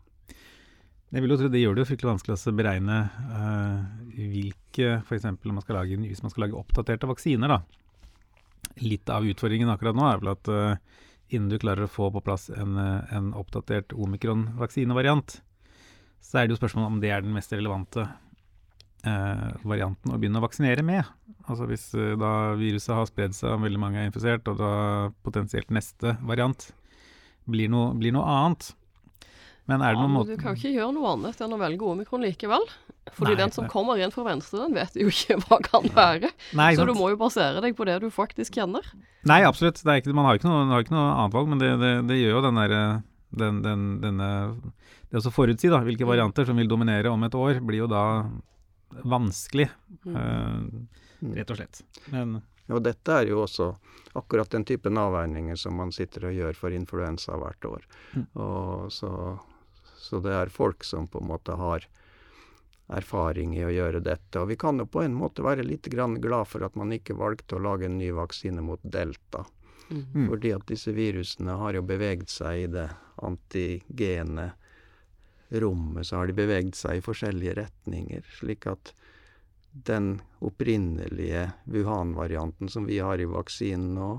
Jeg 1.16 1.24
vil 1.24 1.32
jo 1.32 1.38
tro 1.40 1.48
Det 1.48 1.62
gjør 1.62 1.76
det 1.76 1.82
jo 1.82 1.88
fryktelig 1.88 2.10
vanskelig 2.10 2.36
å 2.36 2.54
beregne 2.58 2.96
uh, 3.32 3.78
hvilke 4.12 4.98
f.eks. 5.00 5.24
hvis 5.40 6.22
man 6.22 6.32
skal 6.34 6.44
lage 6.44 6.58
oppdaterte 6.60 7.08
vaksiner. 7.08 7.56
da. 7.56 7.62
Litt 8.84 9.08
av 9.08 9.24
utfordringen 9.24 9.72
akkurat 9.72 9.96
nå 9.96 10.04
er 10.10 10.20
vel 10.20 10.34
at 10.34 10.52
uh, 10.52 11.00
innen 11.32 11.48
du 11.48 11.56
klarer 11.62 11.86
å 11.86 11.90
få 11.90 12.10
på 12.12 12.22
plass 12.26 12.50
en, 12.52 12.76
en 12.76 13.32
oppdatert 13.34 13.96
omikron-vaksinevariant, 13.96 15.40
så 16.22 16.38
er 16.38 16.46
det 16.46 16.54
jo 16.54 16.60
spørsmålet 16.60 16.92
om 16.92 17.00
det 17.02 17.10
er 17.14 17.24
den 17.24 17.34
mest 17.34 17.52
relevante 17.54 18.04
eh, 19.06 19.50
varianten 19.66 20.12
å 20.12 20.18
begynne 20.20 20.40
å 20.40 20.46
vaksinere 20.46 20.84
med. 20.86 21.06
Altså 21.46 21.68
hvis 21.70 21.88
eh, 21.98 22.14
da 22.18 22.32
viruset 22.58 22.94
har 22.94 23.06
spredd 23.10 23.36
seg 23.36 23.54
og 23.54 23.66
veldig 23.66 23.82
mange 23.82 24.02
er 24.02 24.10
infisert, 24.10 24.48
og 24.50 24.58
da 24.60 24.72
potensielt 25.26 25.72
neste 25.74 26.16
variant 26.26 26.70
blir 27.46 27.70
noe, 27.72 27.92
blir 27.98 28.14
noe 28.16 28.26
annet. 28.26 28.72
Men 29.66 29.82
er 29.82 29.96
det 29.96 30.00
noen 30.00 30.12
ja, 30.12 30.14
måte 30.14 30.36
Du 30.36 30.40
kan 30.42 30.54
ikke 30.54 30.70
gjøre 30.70 30.92
noe 30.94 31.12
annet 31.16 31.40
enn 31.42 31.54
å 31.56 31.58
velge 31.58 31.88
omikron 31.90 32.22
likevel. 32.22 32.64
Fordi 33.16 33.34
nei, 33.34 33.40
den 33.40 33.52
som 33.54 33.68
kommer 33.70 34.00
inn 34.02 34.14
fra 34.14 34.24
venstre, 34.26 34.62
den 34.62 34.76
vet 34.76 34.96
jo 34.98 35.10
ikke 35.10 35.38
hva 35.44 35.58
kan 35.64 35.86
være. 35.94 36.30
Nei, 36.58 36.70
så 36.78 36.86
du 36.86 36.94
må 36.98 37.10
jo 37.12 37.20
basere 37.20 37.62
deg 37.64 37.76
på 37.78 37.86
det 37.88 37.98
du 38.02 38.08
faktisk 38.14 38.58
kjenner. 38.60 38.86
Nei, 39.26 39.42
absolutt. 39.46 39.82
Ikke, 39.82 40.14
man 40.14 40.28
har 40.28 40.38
ikke, 40.38 40.50
noe, 40.50 40.64
har 40.70 40.86
ikke 40.86 40.94
noe, 40.94 41.06
annet 41.12 41.38
valg, 41.38 41.52
men 41.52 41.62
det, 41.62 41.70
det, 41.82 41.92
det 42.10 42.18
gjør 42.20 42.36
jo 42.38 42.42
den 42.46 42.60
derre 42.62 42.82
den, 43.36 43.62
den, 43.64 43.86
denne 44.00 44.28
Det 45.10 45.20
å 45.20 45.34
forutsi 45.34 45.68
da, 45.72 45.82
hvilke 45.84 46.06
mm. 46.06 46.10
varianter 46.14 46.46
som 46.48 46.58
vil 46.58 46.70
dominere 46.70 47.10
om 47.10 47.26
et 47.26 47.34
år, 47.34 47.58
blir 47.66 47.84
jo 47.84 47.88
da 47.90 48.04
vanskelig, 49.06 49.66
uh, 50.06 50.62
rett 51.34 51.50
og 51.50 51.58
slett. 51.58 51.82
Men 52.14 52.38
og 52.72 52.82
dette 52.82 53.14
er 53.14 53.30
jo 53.30 53.42
også 53.44 53.68
akkurat 54.18 54.50
den 54.50 54.64
typen 54.66 54.98
avveininger 54.98 55.58
som 55.60 55.76
man 55.78 55.92
sitter 55.94 56.28
og 56.30 56.38
gjør 56.38 56.58
for 56.58 56.74
influensa 56.74 57.36
hvert 57.38 57.68
år. 57.68 57.84
Mm. 58.16 58.24
Og 58.42 58.88
så, 58.92 59.10
så, 60.06 60.22
det 60.22 60.34
er 60.34 60.52
folk 60.54 60.86
som 60.86 61.08
på 61.10 61.20
en 61.22 61.30
måte 61.32 61.56
har 61.58 61.86
erfaring 62.86 63.56
i 63.56 63.64
å 63.66 63.72
gjøre 63.72 64.00
dette. 64.04 64.38
Og 64.40 64.52
vi 64.52 64.58
kan 64.60 64.78
jo 64.78 64.86
på 64.86 65.02
en 65.02 65.16
måte 65.18 65.44
være 65.44 65.66
litt 65.66 65.88
glad 65.90 66.46
for 66.46 66.66
at 66.66 66.76
man 66.78 66.94
ikke 66.94 67.18
valgte 67.18 67.58
å 67.58 67.64
lage 67.64 67.88
en 67.88 67.98
ny 67.98 68.12
vaksine 68.14 68.62
mot 68.62 68.82
delta. 68.82 69.42
Mm. 69.90 70.28
Fordi 70.28 70.52
at 70.54 70.66
disse 70.70 70.94
virusene 70.94 71.58
har 71.60 71.78
jo 71.78 71.82
beveget 71.86 72.30
seg 72.30 72.62
i 72.62 72.70
det 72.70 72.88
antigene 73.26 74.52
rommet, 75.50 76.06
så 76.06 76.20
har 76.20 76.30
de 76.30 76.38
beveget 76.38 76.78
seg 76.78 76.98
i 76.98 77.04
forskjellige 77.04 77.56
retninger. 77.60 78.24
Slik 78.38 78.66
at 78.70 78.92
den 79.86 80.16
opprinnelige 80.44 81.50
Wuhan-varianten 81.70 82.70
som 82.72 82.86
vi 82.88 82.98
har 82.98 83.20
i 83.20 83.28
vaksinen 83.30 83.94
nå, 83.98 84.10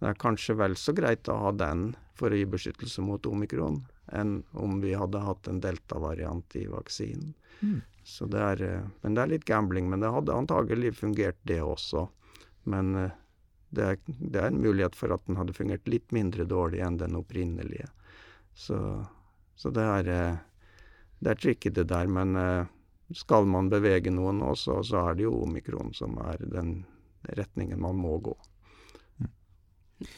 det 0.00 0.12
er 0.12 0.20
kanskje 0.20 0.56
vel 0.56 0.76
så 0.80 0.94
greit 0.96 1.28
å 1.28 1.36
ha 1.42 1.50
den 1.52 1.90
for 2.16 2.32
å 2.32 2.38
gi 2.38 2.46
beskyttelse 2.48 3.04
mot 3.04 3.26
omikron, 3.28 3.82
enn 4.12 4.40
om 4.52 4.80
vi 4.80 4.94
hadde 4.94 5.22
hatt 5.22 5.48
en 5.48 5.60
delta-variant 5.62 6.56
i 6.56 6.66
vaksinen. 6.70 7.34
Mm. 7.60 7.80
Så 8.04 8.26
det 8.26 8.40
er, 8.40 8.62
eh, 8.62 8.86
men 9.02 9.14
det 9.14 9.22
er 9.22 9.32
litt 9.34 9.44
gambling. 9.44 9.90
Men 9.90 10.00
det 10.00 10.12
hadde 10.12 10.34
antagelig 10.34 10.94
fungert, 10.98 11.38
det 11.42 11.60
også. 11.62 12.08
Men 12.64 12.94
eh, 12.96 13.16
det 13.70 13.86
er, 13.86 13.98
det 14.06 14.40
er, 14.40 14.48
en 14.50 14.62
mulighet 14.62 14.96
for 14.98 15.14
at 15.14 15.24
den 15.26 15.38
hadde 15.38 15.54
fungert 15.54 15.88
litt 15.88 16.10
mindre 16.12 16.44
dårlig 16.48 16.82
enn 16.82 16.98
den 16.98 17.18
opprinnelige. 17.18 17.90
Så, 18.54 18.78
så 19.54 19.70
det, 19.70 19.84
er, 19.84 20.10
eh, 20.14 20.38
det 21.20 21.34
er 21.34 21.42
tricky, 21.42 21.70
det 21.70 21.86
der. 21.92 22.10
Men 22.10 22.34
skal 23.14 23.46
man 23.46 23.70
bevege 23.70 24.10
noe 24.14 24.32
nå, 24.34 24.54
så, 24.58 24.80
så, 24.86 25.04
er 25.10 25.18
det 25.18 25.28
jo 25.28 25.42
omikron 25.44 25.94
som 25.94 26.18
er 26.24 26.42
den 26.50 26.80
retningen 27.36 27.80
man 27.82 27.98
må 28.00 28.16
gå. 28.24 28.34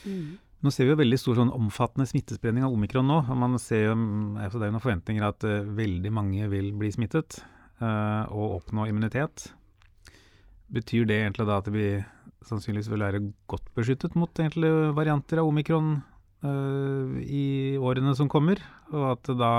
Mm. 0.06 0.38
Nå 0.62 0.70
ser 0.70 0.86
vi 0.86 0.92
jo 0.92 1.00
veldig 1.00 1.18
stor 1.18 1.40
sånn 1.40 1.50
omfattende 1.50 2.06
smittespredning 2.06 2.62
av 2.62 2.74
omikron 2.76 3.08
nå. 3.10 3.18
og 3.26 3.38
man 3.38 3.58
ser 3.58 3.88
jo, 3.88 3.96
altså 4.38 4.60
Det 4.60 4.66
er 4.66 4.70
jo 4.70 4.76
noen 4.76 4.84
forventninger 4.84 5.26
at 5.26 5.46
uh, 5.48 5.66
veldig 5.66 6.12
mange 6.14 6.46
vil 6.52 6.70
bli 6.78 6.92
smittet 6.94 7.40
uh, 7.82 8.30
og 8.30 8.60
oppnå 8.60 8.86
immunitet. 8.86 9.48
Betyr 10.72 11.08
det 11.10 11.18
egentlig 11.18 11.48
da 11.50 11.58
at 11.58 11.70
blir 11.74 12.04
sannsynligvis 12.46 12.90
vil 12.92 13.02
være 13.02 13.24
godt 13.50 13.66
beskyttet 13.74 14.14
mot 14.18 14.30
egentlig 14.38 14.70
varianter 14.94 15.42
av 15.42 15.50
omikron 15.50 15.96
uh, 16.46 17.18
i 17.22 17.74
årene 17.82 18.14
som 18.18 18.30
kommer, 18.30 18.62
og 18.94 19.16
at 19.16 19.34
da 19.38 19.54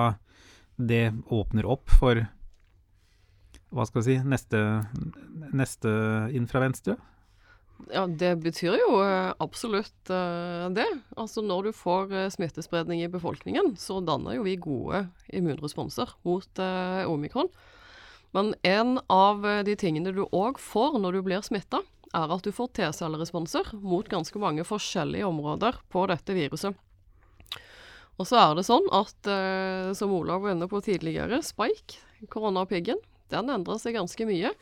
det 0.80 1.12
åpner 1.28 1.68
opp 1.70 1.92
for 1.92 2.24
hva 3.74 3.86
skal 3.90 4.04
vi 4.04 4.06
si, 4.08 4.16
neste, 4.24 4.60
neste 5.52 5.92
inn 6.38 6.48
fra 6.48 6.62
venstre? 6.64 6.96
Ja, 7.92 8.06
det 8.08 8.36
betyr 8.44 8.78
jo 8.80 8.98
eh, 9.04 9.34
absolutt 9.44 10.12
uh, 10.12 10.70
det. 10.74 10.88
Altså 11.20 11.44
når 11.44 11.68
du 11.68 11.72
får 11.76 12.14
uh, 12.14 12.30
smittespredning 12.32 13.04
i 13.04 13.12
befolkningen, 13.12 13.74
så 13.82 14.00
danner 14.06 14.38
jo 14.38 14.46
vi 14.48 14.56
gode 14.62 15.06
immunresponser 15.34 16.14
mot 16.28 16.62
omikron. 17.10 17.50
Men 18.34 18.54
en 18.66 18.98
av 19.14 19.44
de 19.66 19.76
tingene 19.78 20.14
du 20.16 20.24
òg 20.26 20.58
får 20.62 20.98
når 20.98 21.18
du 21.18 21.26
blir 21.26 21.44
smitta, 21.46 21.84
er 22.18 22.32
at 22.34 22.46
du 22.46 22.50
får 22.54 22.72
T-celleresponser 22.78 23.76
mot 23.82 24.08
ganske 24.10 24.40
mange 24.42 24.66
forskjellige 24.66 25.28
områder 25.28 25.78
på 25.94 26.06
dette 26.10 26.34
viruset. 26.34 26.74
Og 28.18 28.30
så 28.30 28.40
er 28.42 28.58
det 28.58 28.66
sånn 28.66 28.90
at, 28.94 29.30
som 29.98 30.14
Olav 30.18 30.42
var 30.46 30.56
inne 30.56 30.70
på 30.70 30.82
tidligere, 30.86 31.42
spike, 31.46 32.02
koronapiggen, 32.34 33.02
den 33.34 33.54
endrer 33.54 33.78
seg 33.82 33.98
ganske 33.98 34.26
mye. 34.30 34.54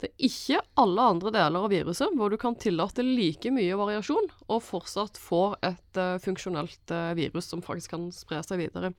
Det 0.00 0.08
er 0.08 0.26
ikke 0.30 0.60
alle 0.80 1.06
andre 1.12 1.32
deler 1.34 1.64
av 1.66 1.72
viruset 1.72 2.14
hvor 2.16 2.32
du 2.32 2.38
kan 2.40 2.56
tillate 2.56 3.04
like 3.04 3.50
mye 3.52 3.76
variasjon 3.76 4.30
og 4.48 4.62
fortsatt 4.64 5.20
få 5.20 5.42
et 5.66 6.00
uh, 6.00 6.16
funksjonelt 6.24 6.94
uh, 6.94 7.10
virus 7.18 7.50
som 7.52 7.60
faktisk 7.64 7.92
kan 7.92 8.06
spre 8.14 8.40
seg 8.46 8.62
videre. 8.62 8.94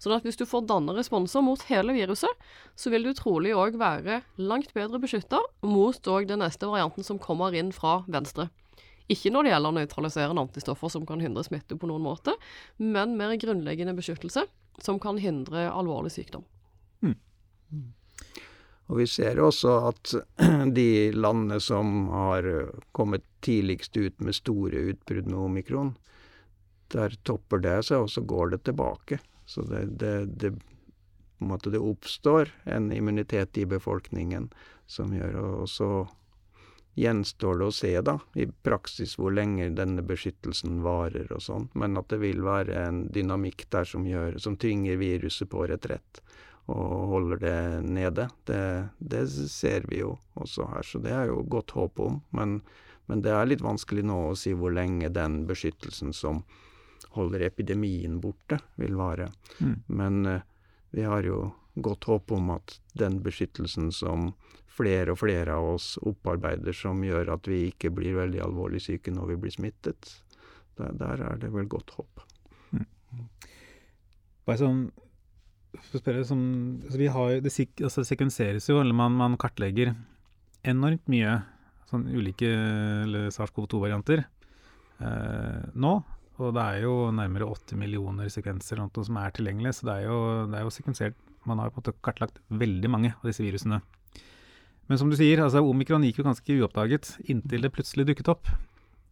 Sånn 0.00 0.16
at 0.16 0.24
hvis 0.24 0.40
du 0.40 0.46
får 0.48 0.64
danna 0.70 0.94
responser 0.96 1.44
mot 1.44 1.60
hele 1.68 1.92
viruset, 1.96 2.48
så 2.72 2.92
vil 2.92 3.04
du 3.04 3.12
trolig 3.16 3.52
òg 3.52 3.76
være 3.80 4.22
langt 4.40 4.72
bedre 4.76 5.02
beskytta 5.02 5.42
mot 5.66 6.08
òg 6.08 6.30
den 6.30 6.40
neste 6.40 6.70
varianten 6.70 7.04
som 7.04 7.20
kommer 7.20 7.56
inn 7.56 7.74
fra 7.76 8.00
venstre. 8.08 8.48
Ikke 9.10 9.32
når 9.34 9.44
det 9.44 9.54
gjelder 9.54 9.76
nøytraliserende 9.76 10.42
antistoffer 10.46 10.92
som 10.92 11.04
kan 11.06 11.20
hindre 11.20 11.44
smitte 11.44 11.76
på 11.76 11.88
noen 11.90 12.04
måte, 12.04 12.36
men 12.78 13.16
mer 13.18 13.34
grunnleggende 13.42 13.96
beskyttelse 13.98 14.46
som 14.80 15.00
kan 15.02 15.18
hindre 15.20 15.66
alvorlig 15.68 16.14
sykdom. 16.14 16.46
Mm. 17.02 17.16
Og 18.90 18.98
vi 18.98 19.06
ser 19.06 19.38
også 19.38 19.72
at 19.92 20.14
de 20.78 20.88
landene 21.14 21.60
som 21.62 22.08
har 22.10 22.46
kommet 22.96 23.22
tidligst 23.40 23.96
ut 23.96 24.18
med 24.20 24.34
store 24.34 24.82
utbrudd 24.92 25.30
med 25.30 25.38
omikron, 25.38 25.92
der 26.90 27.14
topper 27.22 27.62
det 27.62 27.76
seg, 27.86 28.02
og 28.02 28.10
så 28.10 28.24
går 28.26 28.56
det 28.56 28.64
tilbake. 28.66 29.20
Så 29.46 29.62
det, 29.68 29.84
det, 30.02 30.14
det, 30.42 30.50
det 31.38 31.78
oppstår 31.78 32.50
en 32.64 32.90
immunitet 32.92 33.58
i 33.62 33.66
befolkningen 33.66 34.50
som 34.90 35.14
gjør 35.14 35.38
Og 35.38 35.68
så 35.70 35.90
gjenstår 36.98 37.60
det 37.60 37.66
å 37.70 37.74
se, 37.74 37.92
da, 38.02 38.16
i 38.34 38.48
praksis 38.66 39.14
hvor 39.18 39.30
lenge 39.30 39.70
denne 39.78 40.02
beskyttelsen 40.02 40.82
varer 40.82 41.30
og 41.30 41.42
sånn. 41.46 41.68
Men 41.78 41.94
at 42.00 42.10
det 42.10 42.18
vil 42.24 42.42
være 42.42 42.74
en 42.88 43.04
dynamikk 43.14 43.68
der 43.70 43.86
som, 43.86 44.02
gjør, 44.06 44.40
som 44.42 44.58
tvinger 44.58 44.98
viruset 44.98 45.50
på 45.50 45.68
retrett 45.70 46.22
og 46.70 47.12
holder 47.14 47.42
det 47.42 47.58
nede. 47.90 48.28
Det, 48.46 48.62
det, 48.98 49.24
ser 49.30 49.86
vi 49.90 50.00
jo 50.02 50.14
også 50.40 50.68
her, 50.70 50.86
så 50.86 51.00
det 51.02 51.12
er 51.14 51.30
jo 51.30 51.42
godt 51.50 51.74
håp 51.76 52.00
om. 52.00 52.20
Men, 52.36 52.60
men, 53.10 53.22
det 53.24 53.34
er 53.34 53.48
litt 53.50 53.64
vanskelig 53.64 54.04
nå 54.06 54.18
å 54.30 54.36
si 54.38 54.54
hvor 54.56 54.74
lenge 54.74 55.10
den 55.14 55.42
beskyttelsen 55.48 56.14
som 56.16 56.44
holder 57.16 57.48
epidemien 57.48 58.20
borte, 58.22 58.60
vil 58.78 58.94
vare. 58.98 59.30
Mm. 59.58 59.76
Men 59.90 60.20
uh, 60.28 60.38
vi 60.94 61.06
har 61.06 61.26
jo 61.26 61.48
godt 61.74 62.06
håp 62.10 62.32
om 62.36 62.52
at 62.54 62.78
den 62.98 63.18
beskyttelsen 63.24 63.90
som 63.94 64.30
flere 64.70 65.14
og 65.14 65.20
flere 65.20 65.56
av 65.58 65.74
oss 65.74 65.92
opparbeider, 66.06 66.74
som 66.76 67.02
gjør 67.04 67.34
at 67.34 67.48
vi 67.50 67.66
ikke 67.68 67.90
blir 67.94 68.16
veldig 68.20 68.42
alvorlig 68.44 68.82
syke 68.84 69.12
når 69.12 69.32
vi 69.32 69.38
blir 69.44 69.54
smittet, 69.54 70.14
der, 70.78 70.94
der 70.96 71.24
er 71.26 71.40
det 71.42 71.50
vel 71.52 71.68
godt 71.70 71.92
håp. 71.98 72.22
Mm. 72.72 72.86
Bare 74.46 74.60
sånn 74.60 74.84
spørre, 75.94 76.24
som, 76.26 76.40
altså 76.84 77.10
har, 77.14 77.34
det 77.44 77.52
altså 77.84 78.04
sekvenseres 78.06 78.68
jo, 78.70 78.80
eller 78.80 78.96
man, 78.96 79.16
man, 79.18 79.36
kartlegger 79.40 79.94
enormt 80.66 81.06
mye 81.10 81.40
sånn 81.90 82.06
ulike 82.10 82.48
SARS-CoV-2-varianter 83.34 84.24
eh, 84.24 85.62
nå. 85.74 85.92
Og 86.40 86.54
det 86.56 86.64
er 86.64 86.84
jo 86.86 86.94
nærmere 87.12 87.48
80 87.50 87.80
millioner 87.80 88.30
sekvenser 88.32 88.80
noe, 88.80 89.04
som 89.04 89.18
er 89.20 89.34
tilgjengelig. 89.36 89.74
Så 89.76 89.88
det 89.88 89.96
er, 89.98 90.06
jo, 90.08 90.20
det 90.48 90.56
er 90.56 90.64
jo 90.64 90.72
sekvensert 90.72 91.18
Man 91.48 91.60
har 91.60 91.72
på 91.72 91.80
en 91.80 91.84
måte 91.84 92.04
kartlagt 92.04 92.40
veldig 92.52 92.88
mange 92.92 93.12
av 93.14 93.28
disse 93.28 93.44
virusene. 93.44 93.80
Men 94.88 94.98
som 95.00 95.10
du 95.10 95.16
sier, 95.16 95.40
altså 95.40 95.62
omikron 95.64 96.02
gikk 96.04 96.20
jo 96.20 96.26
ganske 96.26 96.56
uoppdaget 96.58 97.14
inntil 97.30 97.64
det 97.64 97.72
plutselig 97.72 98.08
dukket 98.08 98.32
opp. 98.32 98.50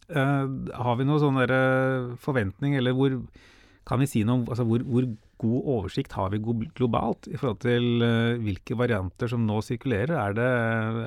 Eh, 0.09 0.45
har 0.83 0.99
vi 0.99 1.07
noen 1.07 1.21
sånn 1.21 2.17
forventning, 2.21 2.75
eller 2.77 2.97
hvor 2.97 3.15
kan 3.89 4.01
vi 4.03 4.07
si 4.09 4.21
noe 4.25 4.37
om 4.37 4.45
altså 4.45 4.65
hvor, 4.69 4.83
hvor 4.85 5.07
god 5.41 5.69
oversikt 5.73 6.13
har 6.13 6.29
vi 6.33 6.41
globalt 6.77 7.29
i 7.31 7.37
forhold 7.39 7.61
til 7.63 8.03
uh, 8.03 8.37
hvilke 8.43 8.77
varianter 8.77 9.31
som 9.31 9.47
nå 9.47 9.59
sirkulerer? 9.65 10.13
Er 10.13 10.35
det, 10.37 10.49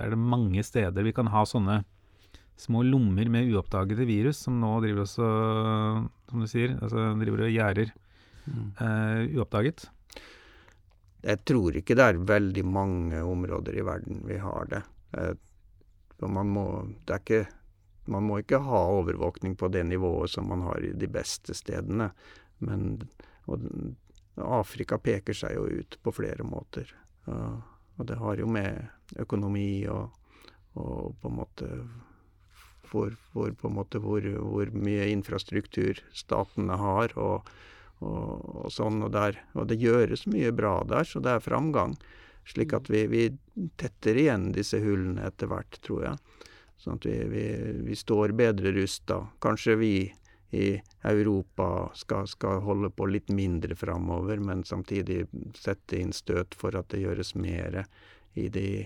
er 0.02 0.14
det, 0.14 0.18
mange 0.18 0.64
steder 0.66 1.06
vi 1.06 1.14
kan 1.14 1.30
ha 1.30 1.44
sånne 1.46 1.82
små 2.58 2.82
lommer 2.86 3.30
med 3.32 3.48
uoppdagede 3.52 4.06
virus 4.06 4.42
som 4.44 4.58
nå 4.60 4.74
driver 4.82 5.06
også, 5.06 5.30
som 6.30 6.42
du 6.42 6.50
sier, 6.50 6.74
altså 6.82 7.12
driver 7.20 7.46
og 7.46 7.54
gjerder 7.54 7.94
uh, 7.94 9.22
uoppdaget? 9.30 9.86
Jeg 11.22 11.44
tror 11.46 11.78
ikke 11.78 11.94
det 11.94 12.08
er 12.08 12.22
veldig 12.34 12.66
mange 12.66 13.22
områder 13.22 13.78
i 13.78 13.86
verden 13.86 14.24
vi 14.26 14.42
har 14.42 14.70
det. 14.74 14.82
Uh, 15.14 15.34
man 16.30 16.50
må, 16.54 16.66
det 17.06 17.22
ikke, 17.22 17.44
man 18.10 18.26
må 18.26 18.42
ikke 18.42 18.62
ha 18.62 18.84
overvåkning 18.98 19.56
på 19.58 19.70
det 19.74 19.82
nivået 19.86 20.30
som 20.34 20.50
man 20.50 20.62
har 20.66 20.82
i 20.86 20.92
de 20.98 21.08
beste 21.10 21.54
stedene. 21.58 22.10
Men 22.62 23.02
og 24.40 24.54
Afrika 24.62 24.98
peker 24.98 25.36
seg 25.36 25.56
jo 25.58 25.66
ut 25.68 25.98
på 26.02 26.14
flere 26.14 26.44
måter. 26.46 26.88
Uh, 27.26 27.60
og 28.00 28.08
det 28.08 28.16
har 28.20 28.40
jo 28.40 28.48
med 28.48 29.20
økonomi 29.20 29.84
og, 29.92 30.14
og 30.80 31.12
på 31.20 31.28
en 31.28 31.36
måte 31.36 31.68
hvor, 32.88 33.12
hvor, 33.32 33.52
på 33.56 33.68
en 33.68 33.76
måte 33.76 34.00
hvor, 34.04 34.24
hvor, 34.24 34.72
mye 34.76 35.08
infrastruktur 35.12 36.00
statene 36.16 36.76
har, 36.76 37.14
og, 37.16 37.48
og, 38.04 38.64
og 38.64 38.72
sånn. 38.72 39.00
Og, 39.04 39.12
der, 39.14 39.38
og, 39.54 39.66
det 39.70 39.80
gjøres 39.80 40.26
mye 40.28 40.52
bra 40.56 40.78
der, 40.88 41.08
så 41.08 41.22
det 41.24 41.36
er 41.36 41.44
framgang. 41.44 41.96
Slik 42.48 42.74
at 42.76 42.90
vi, 42.92 43.04
vi 43.08 43.26
tetter 43.80 44.18
igjen 44.18 44.50
disse 44.56 44.80
hullene 44.82 45.28
etter 45.28 45.48
hvert, 45.52 45.78
tror 45.84 46.08
jeg. 46.08 46.48
Sånn 46.82 46.98
at 46.98 47.06
vi, 47.06 47.16
vi, 47.30 47.46
vi 47.86 47.96
står 47.96 48.34
bedre 48.36 48.74
rusta. 48.74 49.22
Kanskje 49.44 49.78
vi 49.78 49.94
i 50.52 50.82
Europa 51.08 51.90
skal, 51.94 52.26
skal, 52.28 52.60
holde 52.60 52.90
på 52.92 53.06
litt 53.08 53.30
mindre 53.32 53.76
framover, 53.78 54.40
men 54.40 54.64
samtidig 54.68 55.24
sette 55.56 55.96
inn 55.96 56.12
støt 56.12 56.56
for 56.58 56.76
at 56.76 56.90
det 56.92 57.00
gjøres 57.06 57.32
mer 57.40 57.78
i 58.36 58.50
de, 58.52 58.84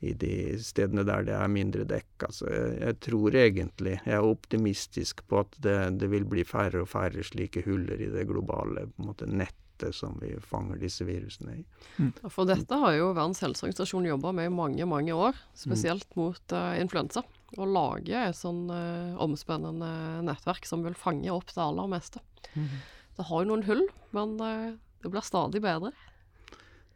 i 0.00 0.14
de 0.16 0.56
stedene 0.64 1.04
der 1.04 1.26
det 1.28 1.34
er 1.36 1.52
mindre 1.52 1.84
dekk. 1.88 2.28
Altså, 2.30 2.48
jeg, 2.48 2.78
jeg, 2.80 2.98
tror 3.08 3.36
egentlig, 3.42 3.98
jeg 4.06 4.16
er 4.16 4.30
optimistisk 4.30 5.20
på 5.28 5.42
at 5.44 5.60
det, 5.60 5.76
det, 6.00 6.08
vil 6.16 6.24
bli 6.28 6.46
færre 6.48 6.86
og 6.86 6.88
færre 6.88 7.24
slike 7.28 7.66
huller 7.68 8.00
i 8.00 8.10
det 8.16 8.24
globale 8.32 8.88
måte, 8.96 9.28
nettet 9.76 9.94
som 9.94 10.18
vi 10.20 10.36
fanger 10.40 10.76
disse 10.76 11.04
virusene 11.04 11.56
i. 11.56 11.64
Mm. 11.98 12.12
For 12.30 12.46
dette 12.46 12.74
har 12.74 12.92
jo 12.94 13.12
Verdens 13.12 13.42
helseorganisasjon 13.42 14.06
jobba 14.06 14.32
med 14.32 14.46
i 14.46 14.50
mange, 14.54 14.86
mange 14.86 15.12
år, 15.12 15.36
spesielt 15.54 16.08
mm. 16.14 16.22
mot 16.22 16.52
uh, 16.52 16.80
influensa 16.80 17.22
å 17.56 17.64
lage 17.64 18.16
et 18.16 18.36
sånn 18.36 18.70
uh, 18.70 19.16
omspennende 19.22 20.22
nettverk 20.26 20.66
som 20.66 20.84
vil 20.84 20.94
fange 20.94 21.30
opp 21.30 21.52
det 21.54 21.62
aller 21.62 21.86
meste. 21.88 22.20
Mm. 22.54 22.68
Det 23.16 23.26
har 23.28 23.42
jo 23.42 23.50
noen 23.50 23.66
hull, 23.66 23.84
men 24.12 24.38
uh, 24.40 24.72
det 25.02 25.10
blir 25.12 25.24
stadig 25.24 25.62
bedre. 25.62 25.92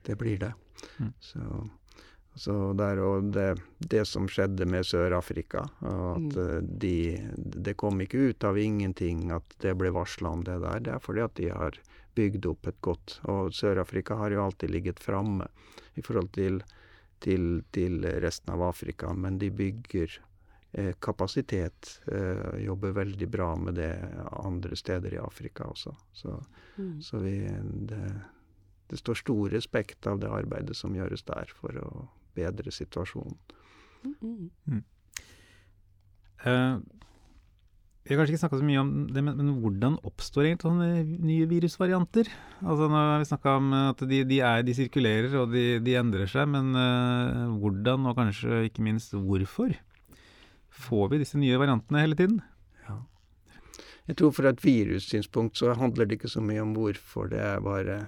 Det 0.02 0.16
blir 0.16 0.38
det. 0.40 0.54
Mm. 0.98 1.12
Så, 1.20 1.68
så 2.34 2.72
der, 2.72 3.00
og 3.04 3.30
det, 3.34 3.60
det, 3.78 4.06
som 4.08 4.28
skjedde 4.28 4.64
med 4.64 4.86
Sør-Afrika, 4.88 5.66
at 5.84 6.36
mm. 6.36 6.70
de, 6.80 6.96
Det 7.36 7.76
kom 7.76 8.00
ikke 8.00 8.30
ut 8.32 8.44
av 8.48 8.58
ingenting 8.58 9.28
at 9.34 9.44
det 9.60 9.76
ble 9.76 9.92
varsla 9.92 10.32
om 10.32 10.44
det 10.46 10.56
der. 10.64 10.80
Det 10.80 10.94
er 10.96 11.04
fordi 11.04 11.26
at 11.26 11.36
de 11.36 11.50
har 11.52 11.76
bygd 12.14 12.46
opp 12.50 12.66
et 12.66 12.80
godt 12.80 13.20
Og 13.30 13.54
Sør-Afrika 13.54 14.16
har 14.20 14.34
jo 14.34 14.44
alltid 14.44 14.70
ligget 14.70 15.02
framme 15.02 15.46
i 15.94 16.02
forhold 16.02 16.30
til, 16.36 16.60
til, 17.20 17.62
til 17.72 18.04
resten 18.22 18.52
av 18.54 18.62
Afrika, 18.70 19.12
men 19.12 19.38
de 19.38 19.50
bygger 19.50 20.20
Eh, 20.72 20.92
kapasitet. 20.92 22.00
Eh, 22.06 22.64
jobber 22.64 22.90
veldig 22.90 23.28
bra 23.28 23.56
med 23.56 23.74
det 23.74 23.98
andre 24.30 24.76
steder 24.76 25.14
i 25.14 25.18
Afrika 25.18 25.64
også. 25.64 25.96
Så, 26.12 26.44
mm. 26.76 27.02
så 27.02 27.18
vi, 27.18 27.50
det, 27.72 28.20
det, 28.86 28.96
står 28.96 29.14
stor 29.14 29.50
respekt 29.50 30.06
av 30.06 30.20
det 30.20 30.30
arbeidet 30.30 30.76
som 30.76 30.94
gjøres 30.94 31.26
der 31.26 31.50
for 31.58 31.74
å 31.74 32.06
bedre 32.38 32.70
situasjonen. 32.70 33.34
Mm. 34.04 34.50
Mm. 34.70 34.84
Uh, 36.46 36.78
vi 38.10 38.16
har 38.16 38.24
kanskje 38.24 38.34
ikke 38.34 38.42
snakka 38.42 38.58
så 38.58 38.66
mye 38.66 38.80
om 38.82 38.88
det, 39.14 39.22
men, 39.22 39.36
men, 39.38 39.50
hvordan 39.62 39.98
oppstår 40.08 40.48
egentlig 40.48 40.66
sånne 40.66 40.88
nye 41.22 41.44
virusvarianter? 41.46 42.30
Altså 42.58 42.88
nå 42.90 42.98
har 42.98 43.22
vi 43.22 43.28
snakka 43.30 43.52
om 43.60 43.68
at 43.78 44.02
de, 44.10 44.24
de, 44.26 44.40
er, 44.42 44.64
de, 44.66 44.74
sirkulerer 44.74 45.36
og 45.38 45.54
de, 45.54 45.78
de 45.84 45.94
endrer 46.00 46.26
seg, 46.30 46.50
men 46.50 46.74
uh, 46.74 47.54
hvordan, 47.62 48.10
og 48.10 48.18
kanskje 48.18 48.64
ikke 48.66 48.82
minst 48.88 49.14
hvorfor? 49.14 49.76
får 50.70 51.08
vi 51.08 51.20
disse 51.20 51.38
nye 51.38 51.58
variantene 51.60 52.04
hele 52.04 52.16
tiden. 52.16 52.40
Ja. 52.86 52.96
Jeg 54.10 54.18
tror 54.20 54.32
for 54.34 54.48
et 54.50 54.64
virussynspunkt 54.64 55.60
så 55.60 55.74
handler 55.78 56.08
det 56.08 56.18
ikke 56.18 56.32
så 56.32 56.42
mye 56.44 56.62
om 56.64 56.74
hvorfor. 56.76 57.30
Det 57.32 57.40
er 57.42 57.64
bare 57.64 58.00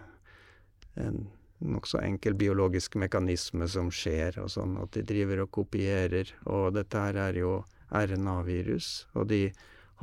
en 1.01 1.27
nokså 1.62 2.01
enkel 2.03 2.35
biologisk 2.35 2.97
mekanisme 2.99 3.69
som 3.71 3.91
skjer, 3.95 4.41
og 4.43 4.51
sånn 4.51 4.75
at 4.83 4.97
de 4.97 5.05
driver 5.07 5.45
og 5.45 5.53
kopierer. 5.55 6.33
Og 6.51 6.73
dette 6.79 7.05
her 7.05 7.21
er 7.29 7.38
jo 7.38 7.61
RNA-virus. 7.93 9.07
Og 9.15 9.29
de 9.31 9.45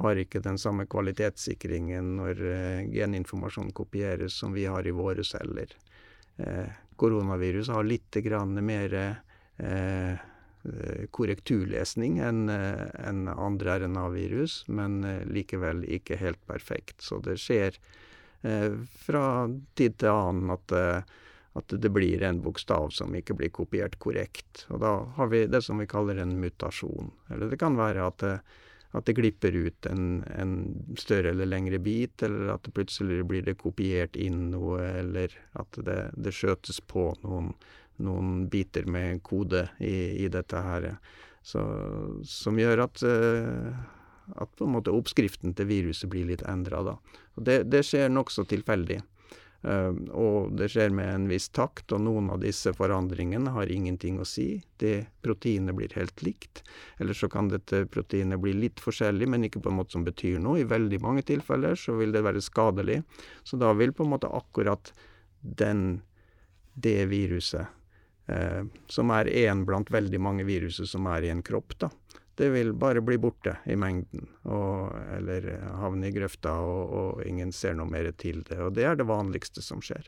har 0.02 0.20
ikke 0.20 0.42
den 0.44 0.58
samme 0.62 0.86
kvalitetssikringen 0.90 2.16
når 2.20 2.42
eh, 2.48 2.82
geninformasjon 2.94 3.72
kopieres 3.76 4.38
som 4.42 4.56
vi 4.56 4.66
har 4.70 4.88
i 4.88 4.96
våre 4.96 5.26
celler. 5.28 5.76
Koronaviruset 6.40 6.96
koronavirus 7.00 7.70
har 7.76 7.84
litt 7.84 8.18
mer 8.64 8.94
eh, 8.96 10.28
korrekturlesning 11.12 12.20
enn 12.24 13.28
andre 13.32 13.76
RNA-virus, 13.80 14.64
men 14.68 15.02
likevel 15.28 15.84
ikke 15.84 16.16
helt 16.20 16.40
perfekt. 16.48 17.02
Så 17.04 17.20
det 17.24 17.38
skjer 17.40 17.76
fra 19.04 19.24
tid 19.76 19.98
til 20.00 20.12
annen 20.12 20.52
at 20.56 20.76
at 21.60 21.74
det 21.82 21.90
blir 21.90 22.24
en 22.24 22.42
bokstav 22.42 22.90
som 22.94 23.16
ikke 23.16 23.36
blir 23.38 23.52
kopiert 23.54 23.98
korrekt. 24.02 24.66
Og 24.70 24.82
da 24.84 24.94
har 25.18 25.30
vi 25.32 25.46
det 25.50 25.62
som 25.66 25.82
vi 25.82 25.90
kaller 25.90 26.22
en 26.22 26.36
mutasjon. 26.40 27.12
Eller 27.30 27.52
det 27.52 27.60
kan 27.62 27.78
være 27.80 28.06
at 28.06 28.26
at 28.92 29.06
det 29.06 29.14
glipper 29.20 29.54
ut 29.54 29.86
en, 29.86 30.24
en, 30.34 30.54
større 30.98 31.30
eller 31.34 31.46
lengre 31.46 31.78
bit, 31.84 32.24
eller 32.26 32.56
at 32.56 32.66
det 32.66 32.74
plutselig 32.74 33.22
blir 33.30 33.46
det 33.46 33.60
kopiert 33.62 34.18
inn 34.18 34.50
noe, 34.54 34.82
eller 34.82 35.36
at 35.62 35.78
det, 35.86 36.00
det 36.18 36.34
skjøtes 36.34 36.82
på 36.90 37.12
noen, 37.22 37.52
noen, 38.02 38.48
biter 38.50 38.90
med 38.90 39.22
kode 39.28 39.68
i, 39.78 40.26
i 40.26 40.32
dette 40.34 40.64
her. 40.66 40.90
Så, 41.46 41.62
som 42.26 42.58
gjør 42.60 42.86
at, 42.88 43.04
uh, 43.06 43.78
at 44.42 44.66
oppskriften 44.66 45.54
til 45.54 45.70
viruset 45.70 46.10
blir 46.10 46.26
litt 46.32 46.44
endra. 46.50 46.98
Det, 47.38 47.62
det 47.70 47.86
skjer 47.86 48.10
nokså 48.10 48.48
tilfeldig. 48.50 49.04
Uh, 49.60 49.92
og 50.16 50.54
det 50.56 50.70
skjer 50.72 50.94
med 50.96 51.10
en 51.12 51.26
viss 51.28 51.50
takt, 51.52 51.92
og 51.92 52.04
noen 52.06 52.30
av 52.32 52.40
disse 52.44 52.72
forandringene 52.76 53.52
har 53.56 53.72
ingenting 53.72 54.22
å 54.22 54.28
si. 54.28 54.62
Det 54.80 55.10
Proteinet 55.26 55.76
blir 55.76 55.92
helt 56.00 56.24
likt. 56.24 56.64
Eller 56.98 57.18
så 57.18 57.28
kan 57.32 57.52
dette 57.52 57.84
proteinet 57.92 58.40
bli 58.40 58.54
litt 58.56 58.80
forskjellig, 58.80 59.28
men 59.28 59.48
ikke 59.48 59.64
på 59.66 59.74
en 59.74 59.80
måte 59.82 59.98
som 59.98 60.06
betyr 60.08 60.40
noe. 60.44 60.62
I 60.62 60.70
veldig 60.70 61.02
mange 61.04 61.26
tilfeller 61.28 61.76
så 61.80 61.98
vil 62.00 62.16
det 62.16 62.24
være 62.24 62.44
skadelig. 62.44 63.02
Så 63.44 63.60
da 63.60 63.74
vil 63.76 63.92
på 63.96 64.08
en 64.08 64.14
måte 64.16 64.32
akkurat 64.32 64.94
den, 65.42 66.02
det 66.80 67.04
viruset, 67.12 67.68
uh, 68.32 68.64
som 68.88 69.12
er 69.16 69.34
én 69.44 69.68
blant 69.68 69.92
veldig 69.92 70.24
mange 70.24 70.48
viruser 70.48 70.88
som 70.88 71.12
er 71.12 71.28
i 71.28 71.34
en 71.36 71.44
kropp, 71.44 71.76
da, 71.84 71.92
det 72.40 72.50
vil 72.54 72.70
bare 72.74 73.02
bli 73.04 73.18
borte 73.20 73.58
i 73.68 73.76
mengden, 73.76 74.30
og, 74.48 74.94
eller 75.18 75.50
havne 75.82 76.08
i 76.08 76.14
grøfta, 76.16 76.54
og, 76.64 76.94
og, 76.96 77.24
ingen 77.28 77.52
ser 77.52 77.76
noe 77.76 77.92
mer 77.92 78.08
til 78.16 78.46
det. 78.48 78.62
Og 78.64 78.78
det 78.78 78.86
er 78.88 78.96
det 78.96 79.10
vanligste 79.10 79.64
som 79.66 79.82
skjer. 79.84 80.08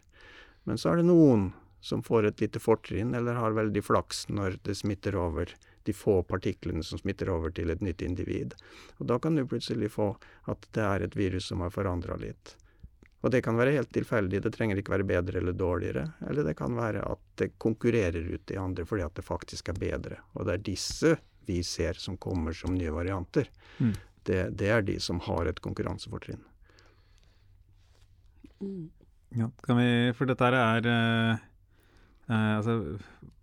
Men 0.64 0.80
så 0.80 0.94
er 0.94 1.02
det 1.02 1.10
noen 1.10 1.50
som 1.84 2.04
får 2.06 2.30
et 2.30 2.44
lite 2.46 2.62
fortrinn, 2.64 3.12
eller 3.18 3.36
har 3.36 3.58
veldig 3.58 3.84
flaks 3.84 4.30
når 4.32 4.62
det 4.64 4.78
smitter 4.80 5.18
over 5.20 5.52
de 5.84 5.96
få 5.98 6.22
partiklene 6.24 6.86
som 6.88 7.02
smitter 7.02 7.34
over 7.34 7.52
til 7.52 7.74
et 7.74 7.84
nytt 7.84 8.06
individ. 8.06 8.56
Og 9.02 9.10
da 9.12 9.18
kan 9.20 9.36
du 9.36 9.44
plutselig 9.44 9.92
få 9.98 10.14
at 10.54 10.68
det 10.78 10.86
er 10.88 11.04
et 11.04 11.18
virus 11.20 11.50
som 11.52 11.66
har 11.66 11.74
forandra 11.74 12.16
litt. 12.22 12.54
Og 13.22 13.34
det 13.34 13.42
kan 13.44 13.60
være 13.60 13.74
helt 13.76 13.92
tilfeldig, 13.94 14.40
det 14.46 14.54
trenger 14.56 14.80
ikke 14.80 14.96
være 14.96 15.10
bedre 15.10 15.42
eller 15.42 15.58
dårligere. 15.58 16.06
Eller 16.30 16.48
det 16.48 16.56
kan 16.58 16.80
være 16.80 17.04
at 17.06 17.28
det 17.42 17.52
konkurrerer 17.60 18.24
ut 18.24 18.48
de 18.48 18.58
andre 18.62 18.88
fordi 18.88 19.04
at 19.04 19.20
det 19.20 19.28
faktisk 19.28 19.74
er 19.74 19.84
bedre. 19.84 20.22
Og 20.38 20.48
det 20.48 20.56
er 20.56 20.66
disse 20.72 21.12
vi 21.48 21.60
ser 21.66 22.00
som 22.00 22.18
kommer 22.22 22.56
som 22.58 22.76
nye 22.76 22.94
varianter, 22.94 23.50
mm. 23.80 23.94
det, 24.30 24.42
det, 24.60 24.70
er 24.70 24.86
de 24.88 24.98
som 25.02 25.20
har 25.26 25.50
et 25.50 25.62
konkurransefortrinn. 25.64 26.42
Mm. 28.62 28.90
Ja, 29.32 29.48
vi, 29.48 29.90
for 30.18 30.28
dette 30.28 30.48
er 30.52 30.88
eh, 30.92 31.44
eh, 32.28 32.54
altså, 32.58 32.78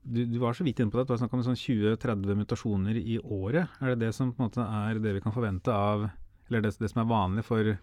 du, 0.03 0.21
du, 0.25 0.39
var 0.41 0.57
så 0.57 0.67
vidt 0.67 0.81
inne 0.81 0.93
på 0.93 1.01
det. 1.01 1.07
Du 1.09 1.15
har 1.15 1.21
snakka 1.23 1.39
om 1.39 1.45
sånn 1.47 1.59
20-30 1.59 2.39
mutasjoner 2.43 2.99
i 3.01 3.19
året. 3.21 3.73
Er 3.81 3.95
det 3.95 4.07
det 4.07 4.15
som 4.17 4.35
måte 4.37 4.65
er 4.65 5.01
det 5.03 5.17
vi 5.17 5.25
kan 5.25 5.35
forvente 5.35 5.73
av 5.73 6.09
Eller 6.49 6.65
det, 6.65 6.77
det 6.81 6.89
som 6.93 7.03
er 7.03 7.11
vanlig 7.11 7.45
for, 7.45 7.75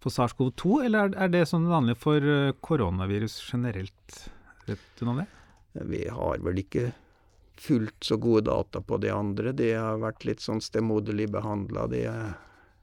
for 0.00 0.14
SARS-CoV-2, 0.14 0.78
eller 0.86 1.10
er, 1.10 1.16
er, 1.26 1.32
det 1.32 1.42
sånn 1.50 1.68
vanlig 1.68 1.98
for 2.00 2.24
eh, 2.24 2.54
koronavirus 2.64 3.40
generelt? 3.50 4.22
Vet 4.68 4.84
du 4.96 5.04
noe 5.04 5.16
om 5.16 5.22
det? 5.24 5.28
Vi 5.88 6.04
har 6.12 6.40
vel 6.44 6.60
ikke 6.62 6.90
fullt 7.60 8.04
så 8.04 8.16
gode 8.16 8.46
data 8.50 8.80
på 8.80 8.98
de 9.02 9.10
andre. 9.10 9.52
De 9.52 9.72
har 9.74 10.00
vært 10.02 10.24
litt 10.28 10.42
sånn 10.44 10.62
stemoderlig 10.64 11.28
behandla, 11.34 11.86
de 11.90 12.06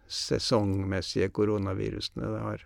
sesongmessige 0.09 1.29
koronavirusene. 1.29 2.31
Det 2.33 2.43
har 2.43 2.65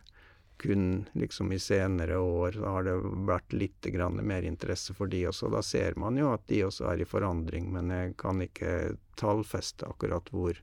kun 0.64 1.06
liksom 1.14 1.52
i 1.52 1.60
senere 1.60 2.18
år 2.18 2.52
så 2.52 2.66
har 2.66 2.86
det 2.88 2.94
vært 3.28 3.54
litt 3.54 3.88
mer 4.22 4.46
interesse 4.48 4.94
for 4.94 5.08
de 5.08 5.26
også. 5.28 5.50
Da 5.52 5.62
ser 5.62 5.98
man 6.00 6.18
jo 6.18 6.32
at 6.34 6.48
de 6.48 6.64
også 6.64 6.88
er 6.92 7.02
i 7.02 7.10
forandring, 7.10 7.72
men 7.74 7.92
jeg 7.92 8.16
kan 8.18 8.42
ikke 8.42 8.96
tallfeste 9.20 9.90
akkurat 9.90 10.30
hvor, 10.32 10.60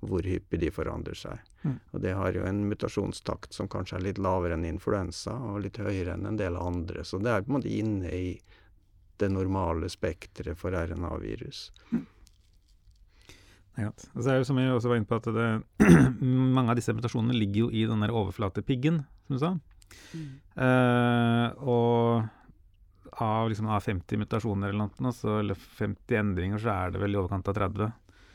hvor 0.00 0.22
hyppig 0.22 0.60
de 0.60 0.70
forandrer 0.70 1.16
seg. 1.16 1.40
Mm. 1.62 1.78
Og 1.92 2.00
det 2.04 2.12
har 2.18 2.36
jo 2.36 2.44
en 2.44 2.66
mutasjonstakt 2.68 3.56
som 3.56 3.68
kanskje 3.68 3.96
er 3.96 4.06
litt 4.10 4.20
lavere 4.20 4.58
enn 4.58 4.68
influensa, 4.68 5.32
og 5.32 5.64
litt 5.64 5.80
høyere 5.80 6.18
enn 6.18 6.28
en 6.28 6.40
del 6.40 6.60
andre. 6.60 7.04
Så 7.04 7.22
det 7.22 7.32
er 7.32 7.46
på 7.46 7.54
en 7.54 7.60
måte 7.60 7.72
inne 7.72 8.12
i 8.12 8.34
det 9.20 9.30
normale 9.32 9.90
spekteret 9.92 10.58
for 10.58 10.74
RNA-virus. 10.74 11.68
Mm. 11.92 12.06
Ja, 13.80 13.92
så 13.96 14.26
er 14.32 14.40
det 14.40 14.48
som 14.48 14.58
jeg 14.58 14.72
også 14.74 14.90
var 14.90 14.98
inne 14.98 15.08
på, 15.08 15.20
at 15.20 15.28
det, 15.32 15.48
mange 16.56 16.72
av 16.72 16.78
disse 16.78 16.94
mutasjonene 16.96 17.36
ligger 17.36 17.66
jo 17.66 17.70
i 17.72 17.86
den 17.88 18.02
der 18.04 18.12
overflatepiggen, 18.12 19.02
som 19.26 19.36
du 19.36 19.40
sa. 19.40 19.52
Mm. 20.14 20.26
Uh, 20.58 21.46
og 21.70 23.20
av, 23.20 23.48
liksom, 23.50 23.70
av 23.70 23.82
50 23.84 24.20
mutasjoner 24.20 24.70
eller 24.70 24.86
noe, 24.86 25.14
så, 25.16 25.40
eller 25.40 25.58
50 25.58 26.20
endringer, 26.20 26.62
så 26.62 26.74
er 26.74 26.94
det 26.94 27.02
vel 27.02 27.16
i 27.16 27.20
overkant 27.20 27.48
av 27.50 27.56
30 27.58 27.88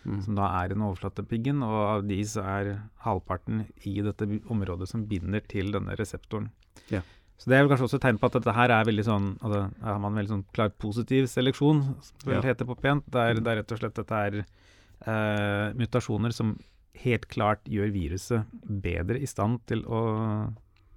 mm. 0.05 0.21
som 0.25 0.39
da 0.39 0.49
er 0.61 0.71
i 0.71 0.75
den 0.75 0.85
overflatepiggen. 0.87 1.63
Og 1.65 1.77
av 1.83 2.07
de 2.07 2.19
så 2.27 2.45
er 2.55 2.71
halvparten 3.05 3.65
i 3.87 3.97
dette 4.05 4.27
området 4.51 4.89
som 4.91 5.05
binder 5.09 5.45
til 5.51 5.71
denne 5.75 5.97
reseptoren. 5.99 6.49
Ja. 6.91 7.03
Så 7.37 7.49
Det 7.51 7.57
er 7.57 7.65
vel 7.65 7.71
kanskje 7.73 7.87
også 7.89 7.97
et 7.99 8.05
tegn 8.05 8.19
på 8.19 8.29
at 8.29 8.37
dette 8.37 8.53
her 8.55 8.71
er 8.71 8.85
veldig 8.87 9.03
sånn 9.05 9.25
altså, 9.41 9.65
Her 9.83 9.89
har 9.91 9.99
man 10.01 10.13
en 10.13 10.19
veldig 10.21 10.33
sånn 10.33 10.45
klart 10.55 10.77
positiv 10.81 11.27
seleksjon, 11.31 11.81
som 12.07 12.29
det 12.29 12.37
ja. 12.37 12.43
heter 12.47 12.69
på 12.69 12.77
pent. 12.79 13.07
Der, 13.11 13.41
der 13.43 13.59
rett 13.59 13.73
og 13.75 13.81
slett 13.81 13.97
dette 13.99 14.21
er 14.29 14.37
uh, 14.41 15.75
mutasjoner 15.75 16.35
som 16.35 16.55
helt 17.03 17.27
klart 17.31 17.65
gjør 17.67 17.91
viruset 17.91 18.55
bedre 18.63 19.19
i 19.19 19.27
stand 19.27 19.59
til 19.69 19.83
å, 19.83 19.99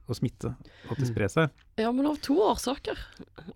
å 0.07 0.16
smitte 0.16 0.55
og 0.87 0.94
til 0.94 1.09
spre 1.11 1.29
seg. 1.33 1.51
Ja, 1.81 1.90
men 1.90 2.07
av 2.07 2.20
to 2.22 2.38
årsaker. 2.46 3.01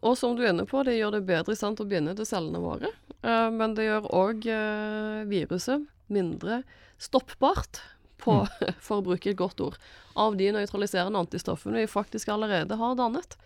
Og 0.00 0.18
som 0.18 0.34
du 0.36 0.42
er 0.42 0.50
inne 0.50 0.66
på, 0.68 0.82
det 0.86 0.98
gjør 0.98 1.16
det 1.16 1.24
bedre 1.30 1.54
i 1.54 1.60
stand 1.60 1.78
til 1.78 1.86
å 1.86 1.92
binde 1.94 2.16
til 2.18 2.28
cellene 2.28 2.62
våre. 2.62 2.90
Uh, 3.22 3.48
men 3.54 3.78
det 3.78 3.86
gjør 3.86 4.10
òg 4.18 4.46
eh, 4.50 5.22
viruset 5.30 5.86
mindre 6.12 6.64
stoppbart 7.02 7.80
på, 8.22 8.38
mm. 8.44 8.76
for 8.86 9.00
å 9.00 9.06
bruke 9.06 9.32
et 9.32 9.38
godt 9.38 9.60
ord, 9.64 9.80
av 10.18 10.38
de 10.38 10.52
nøytraliserende 10.54 11.24
antistoffene 11.24 11.82
vi 11.82 11.90
faktisk 11.90 12.32
allerede 12.32 12.78
har 12.80 12.96
dannet. 12.98 13.36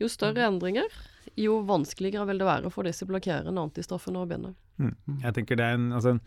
Jo 0.00 0.08
større 0.08 0.46
mm. 0.46 0.54
endringer, 0.54 1.02
jo 1.40 1.60
vanskeligere 1.68 2.28
vil 2.30 2.40
det 2.40 2.48
være 2.48 2.72
for 2.72 2.88
disse 2.88 3.06
blokkerende 3.08 3.66
antistoffene 3.68 4.22
å 4.22 4.28
binde. 4.28 4.54
Mm. 4.80 4.94
Jeg 5.26 5.36
tenker 5.36 5.60
det 5.60 5.66
er 5.66 5.76
en, 5.76 5.90
altså 5.96 6.14
en, 6.14 6.22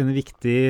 en 0.00 0.14
viktig, 0.16 0.60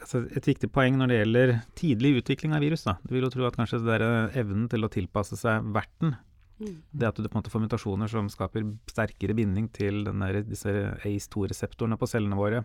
altså 0.00 0.22
et 0.30 0.46
viktig 0.46 0.70
poeng 0.74 0.98
når 1.00 1.10
det 1.10 1.18
gjelder 1.20 1.54
tidlig 1.78 2.14
utvikling 2.20 2.54
av 2.56 2.62
virus. 2.62 2.86
Da. 2.86 2.96
Du 3.02 3.16
vil 3.16 3.26
jo 3.26 3.32
tro 3.34 3.48
at 3.48 3.58
kanskje 3.58 3.82
det 3.82 3.98
der 3.98 4.38
evnen 4.38 4.70
til 4.70 4.86
å 4.86 4.92
tilpasse 4.92 5.38
seg 5.40 5.66
verten, 5.74 6.14
mm. 6.62 6.76
det 6.92 7.10
at 7.10 7.18
du 7.18 7.26
på 7.26 7.34
en 7.34 7.42
måte 7.42 7.52
får 7.52 7.66
mutasjoner 7.66 8.14
som 8.14 8.30
skaper 8.32 8.68
sterkere 8.90 9.36
binding 9.38 9.66
til 9.74 10.04
der, 10.06 10.42
disse 10.46 10.72
ACE2-reseptorene 11.02 11.98
på 11.98 12.10
cellene 12.10 12.38
våre, 12.38 12.62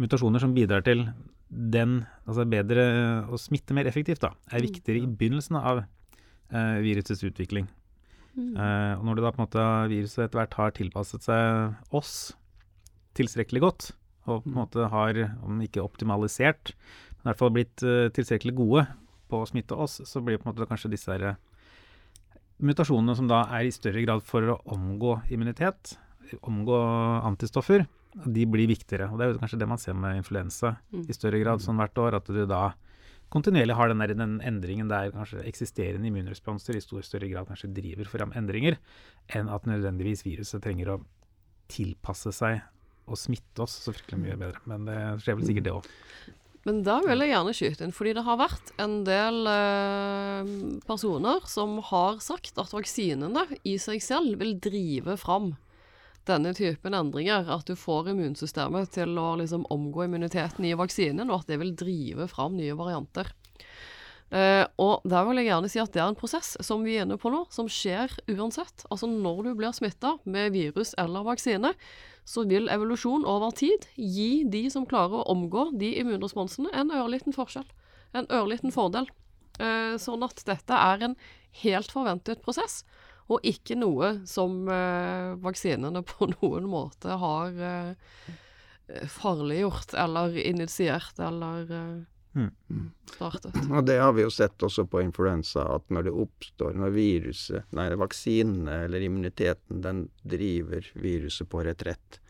mutasjoner 0.00 0.42
som 0.42 0.54
bidrar 0.56 0.84
til 0.86 1.04
den, 1.52 2.02
altså 2.24 2.46
bedre 2.48 2.84
å 3.28 3.38
smitte 3.40 3.76
mer 3.76 3.88
effektivt, 3.90 4.22
da, 4.24 4.32
er 4.48 4.62
mm. 4.62 4.66
viktigere 4.68 5.02
i 5.02 5.08
begynnelsen 5.10 5.58
av 5.60 5.82
eh, 5.82 6.78
virusets 6.84 7.24
utvikling. 7.28 7.68
Mm. 8.32 8.54
Eh, 8.56 8.92
og 8.96 9.04
når 9.04 9.18
det 9.18 9.26
da 9.26 9.32
på 9.34 9.42
en 9.42 9.44
måte 9.44 9.66
viruset 9.92 10.24
etter 10.24 10.40
hvert 10.40 10.56
har 10.56 10.72
tilpasset 10.78 11.26
seg 11.28 11.92
oss 11.92 12.14
tilstrekkelig 13.18 13.64
godt, 13.66 13.90
og 14.24 14.40
på 14.40 14.48
en 14.48 14.54
mm. 14.54 14.58
måte 14.62 14.88
har, 14.94 15.22
om 15.44 15.60
ikke 15.64 15.84
optimalisert, 15.84 16.72
men 17.18 17.26
i 17.26 17.30
hvert 17.30 17.42
fall 17.42 17.54
blitt 17.54 17.84
eh, 17.84 18.08
tilstrekkelig 18.16 18.56
gode 18.56 18.86
på 19.28 19.42
å 19.42 19.48
smitte 19.48 19.76
oss, 19.76 20.00
så 20.08 20.24
blir 20.24 20.40
på 20.40 20.48
en 20.48 20.54
måte 20.54 20.68
kanskje 20.68 20.92
disse 20.92 21.12
her, 21.12 21.34
uh, 21.34 22.38
mutasjonene 22.62 23.16
som 23.18 23.28
da 23.30 23.44
er 23.56 23.66
i 23.66 23.74
større 23.74 24.02
grad 24.04 24.24
for 24.24 24.54
å 24.54 24.60
omgå 24.74 25.18
immunitet, 25.34 25.96
omgå 26.48 26.78
antistoffer, 27.28 27.84
de 28.12 28.46
blir 28.48 28.68
viktigere. 28.70 29.08
Og 29.10 29.18
det 29.18 29.26
er 29.26 29.32
jo 29.32 29.42
kanskje 29.42 29.60
det 29.62 29.68
man 29.70 29.80
ser 29.80 29.96
med 29.98 30.20
influensa 30.20 30.76
mm. 30.92 31.06
i 31.08 31.16
større 31.16 31.40
grad 31.42 31.62
sånn 31.64 31.78
hvert 31.80 32.00
år. 32.02 32.18
At 32.18 32.28
du 32.28 32.42
da 32.48 32.64
kontinuerlig 33.32 33.76
har 33.78 33.88
den, 33.88 34.02
der, 34.04 34.12
den 34.18 34.36
endringen 34.44 34.90
der 34.92 35.14
kanskje 35.14 35.44
eksisterende 35.48 36.10
immunresponser 36.10 36.76
i 36.76 36.84
stor 36.84 37.04
større 37.06 37.30
grad 37.32 37.48
kanskje 37.48 37.72
driver 37.72 38.10
fram 38.12 38.34
endringer, 38.36 38.76
enn 39.32 39.48
at 39.52 39.68
nødvendigvis 39.68 40.26
viruset 40.26 40.62
trenger 40.64 40.94
å 40.94 41.00
tilpasse 41.72 42.34
seg 42.36 42.60
og 43.08 43.18
smitte 43.18 43.64
oss 43.64 43.80
så 43.82 43.94
fryktelig 43.94 44.20
mye 44.20 44.38
bedre. 44.38 44.62
Men 44.68 44.86
det 44.86 45.00
skjer 45.24 45.38
vel 45.38 45.48
sikkert 45.48 45.68
det 45.68 45.76
òg. 45.78 45.90
Men 46.68 46.84
da 46.86 47.00
vil 47.02 47.24
jeg 47.24 47.32
gjerne 47.32 47.54
skyte 47.58 47.86
inn, 47.86 47.94
fordi 47.96 48.12
det 48.14 48.22
har 48.22 48.38
vært 48.38 48.68
en 48.82 49.00
del 49.06 49.48
eh, 49.50 50.52
personer 50.86 51.42
som 51.50 51.80
har 51.88 52.20
sagt 52.22 52.60
at 52.62 52.70
vaksinene 52.70 53.48
i 53.66 53.74
seg 53.82 54.04
selv 54.04 54.38
vil 54.44 54.54
drive 54.62 55.16
fram 55.18 55.56
denne 56.28 56.52
typen 56.54 56.94
endringer, 56.94 57.48
at 57.50 57.66
du 57.66 57.74
får 57.78 58.12
immunsystemet 58.12 58.92
til 58.94 59.16
å 59.18 59.32
liksom 59.40 59.66
omgå 59.74 60.06
immuniteten 60.06 60.66
i 60.68 60.74
vaksinen, 60.78 61.30
og 61.30 61.42
at 61.42 61.52
det 61.52 61.58
vil 61.62 61.74
drive 61.78 62.28
fram 62.30 62.56
nye 62.58 62.76
varianter. 62.78 63.32
Uh, 64.32 64.64
og 64.80 65.02
der 65.04 65.26
vil 65.28 65.42
jeg 65.42 65.50
gjerne 65.50 65.68
si 65.68 65.80
at 65.82 65.92
det 65.92 66.00
er 66.00 66.08
en 66.08 66.16
prosess 66.16 66.54
som 66.64 66.86
vi 66.86 66.94
er 66.96 67.04
inne 67.04 67.18
på 67.20 67.28
nå, 67.32 67.42
som 67.52 67.68
skjer 67.68 68.14
uansett. 68.32 68.86
Altså 68.88 69.10
når 69.10 69.42
du 69.44 69.50
blir 69.58 69.74
smitta 69.76 70.14
med 70.24 70.54
virus 70.54 70.94
eller 71.00 71.26
vaksine, 71.26 71.74
så 72.24 72.46
vil 72.48 72.70
evolusjon 72.72 73.26
over 73.28 73.52
tid 73.58 73.84
gi 73.98 74.46
de 74.48 74.64
som 74.72 74.86
klarer 74.88 75.20
å 75.20 75.34
omgå 75.34 75.68
de 75.76 75.90
immunresponsene, 76.00 76.72
en 76.72 76.94
ørliten 76.96 77.36
forskjell. 77.36 77.68
En 78.16 78.28
ørliten 78.32 78.72
fordel. 78.72 79.10
Uh, 79.60 80.00
sånn 80.00 80.24
at 80.24 80.40
dette 80.48 80.80
er 80.80 81.04
en 81.04 81.18
helt 81.60 81.92
forventet 81.92 82.40
prosess, 82.44 82.86
og 83.30 83.44
ikke 83.46 83.76
noe 83.78 84.14
som 84.28 84.64
eh, 84.70 85.34
vaksinene 85.42 86.02
på 86.06 86.30
noen 86.36 86.70
måte 86.70 87.18
har 87.20 87.58
farliggjort 89.08 89.94
eller 89.94 90.34
initiert 90.36 91.20
eller 91.22 91.70
eh, 91.72 92.00
Startet. 93.12 93.56
Og 93.70 93.84
det 93.84 93.98
har 94.00 94.14
vi 94.16 94.24
jo 94.24 94.30
sett 94.32 94.62
også 94.64 94.86
på 94.88 95.02
influensa, 95.04 95.66
at 95.74 95.90
når 95.92 96.06
det 96.06 96.14
oppstår, 96.24 96.78
når 96.80 96.94
viruset, 96.94 97.66
nei, 97.76 97.90
vaksinene 98.00 98.78
eller 98.86 99.04
immuniteten, 99.04 99.82
den 99.84 100.06
driver 100.24 100.86
viruset 100.96 101.50
på 101.52 101.60
retrett. 101.66 102.22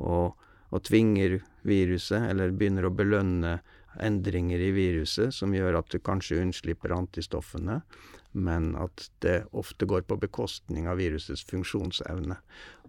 Og, 0.00 0.32
og 0.72 0.84
tvinger 0.88 1.36
viruset, 1.68 2.30
eller 2.30 2.56
begynner 2.56 2.88
å 2.88 2.94
belønne 2.96 3.58
endringer 4.02 4.60
i 4.60 4.70
viruset 4.74 5.34
som 5.34 5.54
gjør 5.54 5.80
at 5.80 5.90
du 5.92 5.98
kanskje 6.02 6.40
unnslipper 6.42 6.94
antistoffene, 6.96 7.80
men 8.36 8.74
at 8.76 9.08
det 9.24 9.44
ofte 9.56 9.88
går 9.88 10.04
på 10.08 10.18
bekostning 10.20 10.88
av 10.90 11.00
virusets 11.00 11.44
funksjonsevne. 11.48 12.36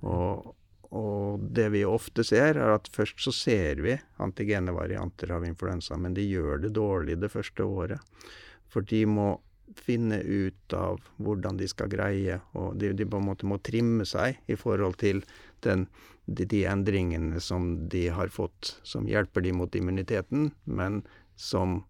Og, 0.03 0.51
og 0.91 1.47
det 1.55 1.69
vi 1.75 1.85
ofte 1.87 2.25
ser, 2.27 2.59
er 2.59 2.75
at 2.75 2.89
først 2.93 3.23
så 3.23 3.33
ser 3.35 3.83
vi 3.85 3.95
antigene 4.23 4.75
varianter 4.75 5.31
av 5.37 5.47
influensa, 5.47 5.97
men 5.97 6.17
de 6.17 6.27
gjør 6.27 6.65
det 6.65 6.75
dårlig 6.75 7.19
det 7.21 7.31
første 7.31 7.63
året. 7.63 8.27
For 8.67 8.83
de 8.83 9.05
må 9.07 9.29
finne 9.75 10.19
ut 10.23 10.73
av 10.73 11.01
hvordan 11.21 11.57
de 11.59 11.67
skal 11.69 11.91
greie, 11.91 12.39
og 12.57 12.77
de, 12.79 12.93
de 12.95 13.07
på 13.07 13.19
en 13.19 13.27
måte 13.29 13.47
må 13.47 13.59
trimme 13.63 14.07
seg 14.07 14.39
i 14.47 14.55
forhold 14.59 14.97
til 15.01 15.23
den, 15.65 15.87
de, 16.25 16.45
de, 16.45 16.63
endringene 16.65 17.41
som 17.43 17.89
de 17.89 18.07
har 18.13 18.27
fått, 18.33 18.79
som 18.83 19.07
hjelper 19.07 19.41
de 19.41 19.53
mot 19.53 19.75
immuniteten, 19.75 20.51
men 20.63 21.03
som 21.35 21.83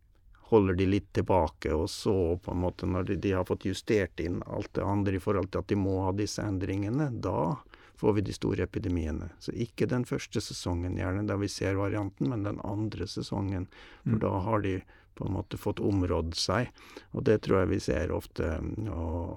holder 0.49 0.77
de 0.80 0.86
litt 0.86 1.10
tilbake. 1.13 1.73
Og 1.75 1.89
så, 1.89 2.38
på 2.43 2.51
en 2.53 2.63
måte, 2.63 2.88
når 2.88 3.10
de, 3.10 3.19
de 3.25 3.34
har 3.36 3.47
fått 3.47 3.67
justert 3.67 4.19
inn 4.23 4.41
alt 4.45 4.71
det 4.77 4.86
andre 4.86 5.17
i 5.17 5.23
forhold 5.23 5.51
til 5.51 5.63
at 5.63 5.71
de 5.71 5.80
må 5.80 5.99
ha 6.06 6.13
disse 6.15 6.43
endringene, 6.43 7.10
da 7.12 7.58
får 7.97 8.13
vi 8.13 8.21
de 8.21 8.36
store 8.36 8.63
epidemiene. 8.63 9.32
Så 9.41 9.51
ikke 9.58 9.89
den 9.89 10.06
første 10.06 10.41
sesongen 10.43 10.99
gjerne 10.99 11.25
da 11.27 11.38
vi 11.41 11.49
ser 11.49 11.80
varianten, 11.80 12.30
men 12.30 12.45
den 12.45 12.62
andre 12.62 13.08
sesongen. 13.10 13.65
For 14.03 14.19
mm. 14.19 14.23
da 14.23 14.34
har 14.45 14.63
de 14.63 14.77
på 15.17 15.25
en 15.25 15.34
måte 15.34 15.58
fått 15.58 15.82
områdd 15.82 16.36
seg. 16.38 16.69
Og 17.17 17.25
det 17.25 17.39
tror 17.45 17.63
jeg 17.63 17.71
vi 17.71 17.80
ser 17.82 18.13
ofte, 18.13 18.51
og, 18.93 19.32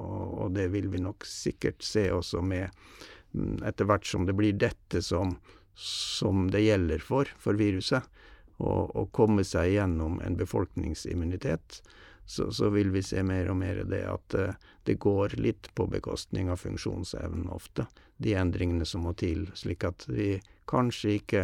og 0.44 0.52
det 0.56 0.68
vil 0.74 0.90
vi 0.92 1.00
nok 1.00 1.24
sikkert 1.26 1.80
se 1.86 2.10
også 2.12 2.44
med 2.44 2.68
etter 3.64 3.86
hvert 3.88 4.06
som 4.06 4.26
det 4.26 4.34
blir 4.38 4.56
dette 4.58 5.02
som, 5.02 5.36
som 5.74 6.48
det 6.50 6.64
gjelder 6.64 7.02
for, 7.04 7.30
for 7.38 7.58
viruset. 7.58 8.06
Å 8.60 9.06
komme 9.16 9.40
seg 9.48 9.70
gjennom 9.72 10.18
en 10.20 10.34
befolkningsimmunitet 10.36 11.80
så, 12.30 12.52
så, 12.52 12.68
vil 12.68 12.90
vi 12.90 13.02
se 13.02 13.22
mer 13.26 13.48
og 13.50 13.56
mer 13.58 13.80
det 13.90 14.04
at 14.06 14.34
uh, 14.38 14.52
det 14.86 15.00
går 15.02 15.32
litt 15.40 15.70
på 15.74 15.86
bekostning 15.90 16.50
av 16.52 16.60
funksjonsevnen 16.62 17.48
ofte. 17.50 17.88
De 18.22 18.36
endringene 18.38 18.86
som 18.86 19.02
må 19.02 19.16
til, 19.18 19.48
slik 19.58 19.82
at 19.88 20.04
vi 20.06 20.36
kanskje 20.70 21.16
ikke 21.16 21.42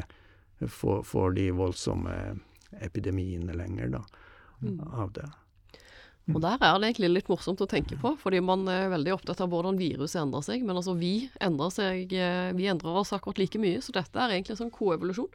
får, 0.63 1.03
får 1.09 1.35
de 1.41 1.49
voldsomme 1.59 2.15
epidemiene 2.87 3.57
lenger 3.59 3.97
da, 3.97 4.05
mm. 4.61 4.79
av 4.93 5.11
det. 5.17 5.27
Og 6.35 6.41
Der 6.43 6.59
er 6.59 6.79
det 6.81 6.89
egentlig 6.89 7.11
litt 7.13 7.29
morsomt 7.31 7.61
å 7.63 7.69
tenke 7.71 7.95
på, 8.03 8.11
fordi 8.19 8.41
man 8.43 8.67
er 8.71 8.89
veldig 8.91 9.13
opptatt 9.15 9.41
av 9.45 9.53
hvordan 9.53 9.79
viruset 9.79 10.19
endrer 10.25 10.43
seg. 10.43 10.65
Men 10.67 10.81
altså 10.81 10.97
vi 10.99 11.29
endrer, 11.39 11.71
seg, 11.71 12.11
eh, 12.11 12.51
vi 12.57 12.67
endrer 12.67 12.99
oss 12.99 13.15
akkurat 13.15 13.39
like 13.39 13.61
mye, 13.63 13.79
så 13.85 13.95
dette 13.95 14.19
er 14.19 14.35
egentlig 14.35 14.57
en 14.57 14.65
sånn 14.65 14.75
koevolusjon. 14.75 15.31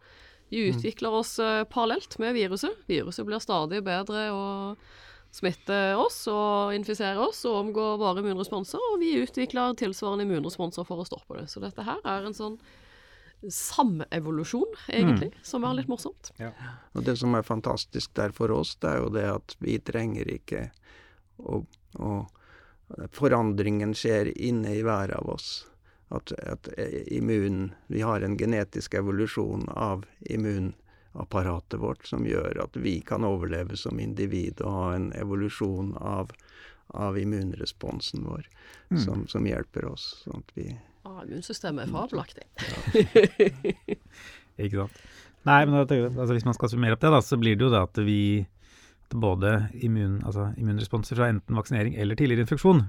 Vi 0.52 0.66
mm. 0.66 0.76
utvikler 0.76 1.16
oss 1.16 1.38
uh, 1.40 1.64
parallelt 1.72 2.18
med 2.20 2.36
viruset. 2.36 2.76
Viruset 2.92 3.24
blir 3.24 3.40
stadig 3.40 3.80
bedre 3.88 4.26
og 4.36 4.84
smitte 5.32 5.78
oss 5.96 6.26
og 6.28 6.76
infisere 6.76 7.24
oss 7.24 7.46
og 7.48 7.62
omgå 7.62 7.86
våre 8.02 8.20
immunresponser, 8.20 8.84
og 8.92 9.00
vi 9.00 9.14
utvikler 9.22 9.78
tilsvarende 9.80 10.28
immunresponser 10.28 10.84
for 10.84 11.00
å 11.00 11.08
stoppe 11.08 11.40
det. 11.40 11.48
Så 11.48 11.64
dette 11.64 11.88
her 11.88 12.04
er 12.04 12.28
en 12.28 12.36
sånn 12.36 12.60
samevolusjon, 13.50 14.76
egentlig, 14.88 15.32
mm. 15.34 15.40
som 15.44 15.64
er 15.66 15.80
litt 15.80 15.90
morsomt. 15.90 16.30
Ja. 16.38 16.52
Og 16.94 17.06
det 17.08 17.16
som 17.18 17.34
er 17.36 17.48
fantastisk 17.48 18.14
der 18.18 18.36
for 18.36 18.54
oss, 18.54 18.76
det 18.82 18.92
er 18.92 19.02
jo 19.02 19.10
det 19.16 19.26
at 19.32 19.56
vi 19.64 19.80
trenger 19.82 20.30
ikke 20.30 20.68
å, 21.38 21.64
å 21.98 22.14
Forandringen 23.12 23.94
skjer 23.96 24.34
inne 24.38 24.74
i 24.76 24.82
hver 24.84 25.14
av 25.16 25.30
oss. 25.30 25.68
At, 26.12 26.32
at 26.32 26.68
immun 27.08 27.72
Vi 27.88 28.02
har 28.02 28.22
en 28.22 28.38
genetisk 28.38 28.94
evolusjon 29.00 29.70
av 29.70 30.04
immunapparatet 30.20 31.80
vårt 31.80 32.08
som 32.08 32.26
gjør 32.28 32.60
at 32.66 32.76
vi 32.76 33.00
kan 33.00 33.24
overleve 33.24 33.78
som 33.80 34.00
individ 34.00 34.60
og 34.60 34.76
ha 34.76 34.90
en 34.96 35.14
evolusjon 35.16 35.94
av, 35.98 36.34
av 36.88 37.20
immunresponsen 37.20 38.28
vår 38.28 38.50
mm. 38.90 39.00
som, 39.00 39.24
som, 39.32 39.48
hjelper 39.48 39.88
oss. 39.88 40.10
Sånn 40.26 40.44
at 40.44 40.52
vi 40.60 40.68
Immunsystemet 41.06 41.88
er 41.88 41.94
fabelaktig. 41.94 42.46
Ikke 44.62 44.84
sant. 44.84 45.04
Nei, 45.48 45.62
men 45.66 45.80
altså, 45.82 46.34
hvis 46.36 46.46
man 46.46 46.54
skal 46.54 46.70
summere 46.70 46.96
opp 46.96 47.02
det, 47.02 47.12
da, 47.14 47.22
så 47.26 47.38
blir 47.42 47.58
det 47.58 47.66
jo 47.66 47.72
det 47.74 47.82
at 47.82 48.02
vi 48.06 48.22
både 49.12 49.56
immun, 49.84 50.22
altså 50.24 50.52
immunresponser 50.62 51.18
fra 51.18 51.32
enten 51.32 51.58
vaksinering 51.58 51.98
eller 52.00 52.16
tidligere 52.16 52.46
infeksjon 52.46 52.86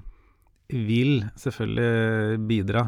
vil 0.69 1.25
selvfølgelig 1.39 2.37
bidra 2.47 2.85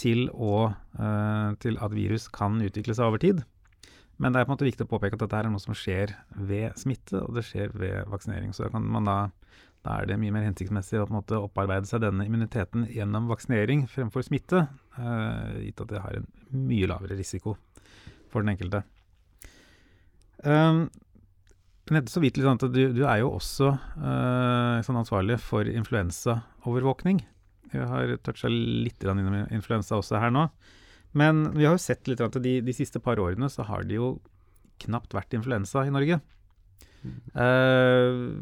til, 0.00 0.26
å, 0.32 0.70
uh, 0.72 1.50
til 1.60 1.78
at 1.82 1.94
virus 1.94 2.28
kan 2.32 2.56
utvikle 2.64 2.96
seg 2.96 3.10
over 3.10 3.22
tid. 3.22 3.42
Men 4.16 4.32
det 4.32 4.40
er 4.40 4.46
på 4.46 4.52
en 4.52 4.56
måte 4.56 4.68
viktig 4.68 4.86
å 4.86 4.90
påpeke 4.90 5.18
at 5.18 5.24
dette 5.26 5.38
er 5.38 5.50
noe 5.52 5.60
som 5.60 5.76
skjer 5.76 6.14
ved 6.48 6.76
smitte, 6.80 7.20
og 7.20 7.36
det 7.36 7.44
skjer 7.44 7.74
ved 7.76 8.08
vaksinering. 8.12 8.54
Så 8.56 8.68
da, 8.72 8.80
da, 8.80 9.16
da 9.86 10.00
er 10.00 10.08
det 10.10 10.18
mye 10.18 10.34
mer 10.34 10.46
hensiktsmessig 10.48 10.98
å 10.98 11.06
opparbeide 11.38 11.86
seg 11.86 12.02
denne 12.02 12.26
immuniteten 12.26 12.88
gjennom 12.90 13.28
vaksinering 13.30 13.84
fremfor 13.90 14.24
smitte, 14.26 14.64
uh, 14.98 15.54
gitt 15.62 15.82
at 15.84 15.92
det 15.92 16.02
har 16.02 16.18
en 16.18 16.26
mye 16.66 16.88
lavere 16.90 17.18
risiko 17.18 17.54
for 18.32 18.42
den 18.42 18.56
enkelte. 18.56 18.82
Um, 20.42 20.88
så 21.86 22.18
vidt 22.22 22.34
litt 22.34 22.48
sånn 22.48 22.58
at 22.58 22.74
du, 22.74 22.82
du 22.96 23.04
er 23.06 23.20
jo 23.22 23.30
også 23.36 23.70
uh, 23.78 24.82
sånn 24.82 24.98
ansvarlig 24.98 25.38
for 25.44 25.70
influensaovervåkning. 25.70 27.22
Jeg 27.70 27.86
har 27.86 28.16
toucha 28.26 28.50
litt 28.50 29.06
innom 29.06 29.44
influensa 29.54 30.00
også 30.00 30.18
her 30.18 30.34
nå. 30.34 30.48
Men 31.16 31.46
vi 31.54 31.64
har 31.64 31.76
jo 31.76 31.82
sett 31.82 32.10
litt 32.10 32.22
at 32.24 32.34
de, 32.42 32.58
de 32.64 32.74
siste 32.74 32.98
par 33.02 33.22
årene 33.22 33.46
så 33.52 33.64
har 33.70 33.86
det 33.86 34.00
jo 34.00 34.16
knapt 34.82 35.14
vært 35.14 35.38
influensa 35.38 35.86
i 35.86 35.94
Norge. 35.94 36.18
Uh, 37.38 38.34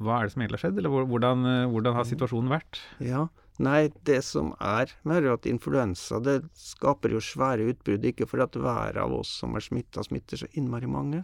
hva 0.00 0.16
er 0.18 0.26
det 0.26 0.34
som 0.34 0.42
egentlig 0.42 0.58
har 0.58 0.64
skjedd, 0.64 0.80
eller 0.80 1.04
hvordan, 1.12 1.46
hvordan, 1.74 1.96
har 1.98 2.08
situasjonen 2.08 2.52
vært? 2.52 2.80
Ja, 3.04 3.26
Nei, 3.60 3.90
det 4.08 4.22
som 4.24 4.54
er, 4.64 4.88
jo 5.04 5.34
at 5.34 5.44
influensa 5.48 6.16
det 6.24 6.38
skaper 6.56 7.12
jo 7.12 7.20
svære 7.20 7.66
utbrudd. 7.68 8.06
Ikke 8.08 8.24
fordi 8.28 8.46
at 8.46 8.56
hver 8.56 8.96
av 9.02 9.12
oss 9.12 9.34
som 9.42 9.52
er 9.58 9.64
smitta, 9.64 10.00
smitter 10.06 10.40
så 10.40 10.48
innmari 10.56 10.88
mange. 10.88 11.20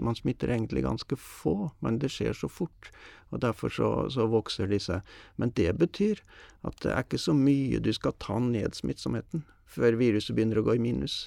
Man 0.00 0.16
smitter 0.16 0.54
egentlig 0.54 0.86
ganske 0.86 1.18
få, 1.20 1.68
men 1.84 1.98
det 2.00 2.08
skjer 2.14 2.32
så 2.32 2.48
fort. 2.48 2.88
Og 3.28 3.42
derfor 3.44 3.74
så, 3.74 3.90
så 4.08 4.24
vokser 4.32 4.70
disse. 4.72 5.02
Men 5.36 5.52
det 5.60 5.74
betyr 5.76 6.22
at 6.64 6.80
det 6.86 6.94
er 6.94 7.04
ikke 7.04 7.20
så 7.20 7.36
mye 7.36 7.82
du 7.84 7.92
skal 7.92 8.16
ta 8.16 8.38
ned 8.40 8.78
smittsomheten 8.78 9.44
før 9.68 9.98
viruset 10.00 10.32
begynner 10.32 10.62
å 10.62 10.64
gå 10.70 10.78
i 10.78 10.80
minus. 10.80 11.26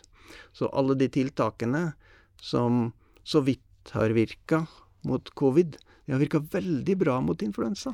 Så 0.58 0.72
alle 0.74 0.98
de 0.98 1.06
tiltakene 1.13 1.91
som 2.41 2.88
så 3.22 3.44
vidt 3.46 3.94
har 3.94 4.17
virka 4.17 4.63
mot 5.06 5.30
covid, 5.38 5.78
de 6.06 6.14
har 6.14 6.22
virka 6.22 6.42
veldig 6.52 6.98
bra 6.98 7.20
mot 7.22 7.42
influensa. 7.42 7.94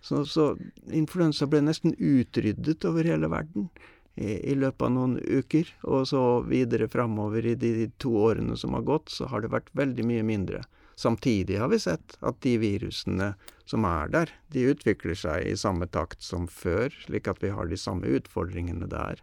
Så, 0.00 0.24
så, 0.26 0.52
influensa 0.92 1.46
ble 1.46 1.62
nesten 1.64 1.94
utryddet 1.98 2.84
over 2.88 3.06
hele 3.08 3.30
verden 3.30 3.68
i, 4.14 4.50
i, 4.50 4.54
løpet 4.58 4.86
av 4.88 4.94
noen 4.96 5.18
uker. 5.22 5.70
Og 5.88 6.08
så 6.10 6.22
videre 6.48 6.90
framover 6.90 7.46
i 7.46 7.54
de, 7.54 7.72
de 7.84 7.90
to 8.02 8.14
årene 8.26 8.58
som 8.60 8.76
har 8.76 8.86
gått, 8.88 9.12
så 9.14 9.30
har 9.30 9.44
det 9.44 9.54
vært 9.54 9.72
veldig 9.78 10.06
mye 10.10 10.26
mindre. 10.26 10.64
Samtidig 10.96 11.58
har 11.58 11.72
vi 11.72 11.80
sett 11.82 12.14
at 12.22 12.38
de 12.44 12.54
virusene 12.62 13.32
som 13.66 13.86
er 13.88 14.12
der, 14.12 14.30
de 14.54 14.68
utvikler 14.70 15.18
seg 15.18 15.48
i 15.48 15.56
samme 15.58 15.88
takt 15.90 16.22
som 16.22 16.46
før, 16.46 16.94
slik 17.06 17.30
at 17.30 17.42
vi 17.42 17.50
har 17.54 17.70
de 17.70 17.78
samme 17.80 18.10
utfordringene 18.18 18.86
der 18.90 19.22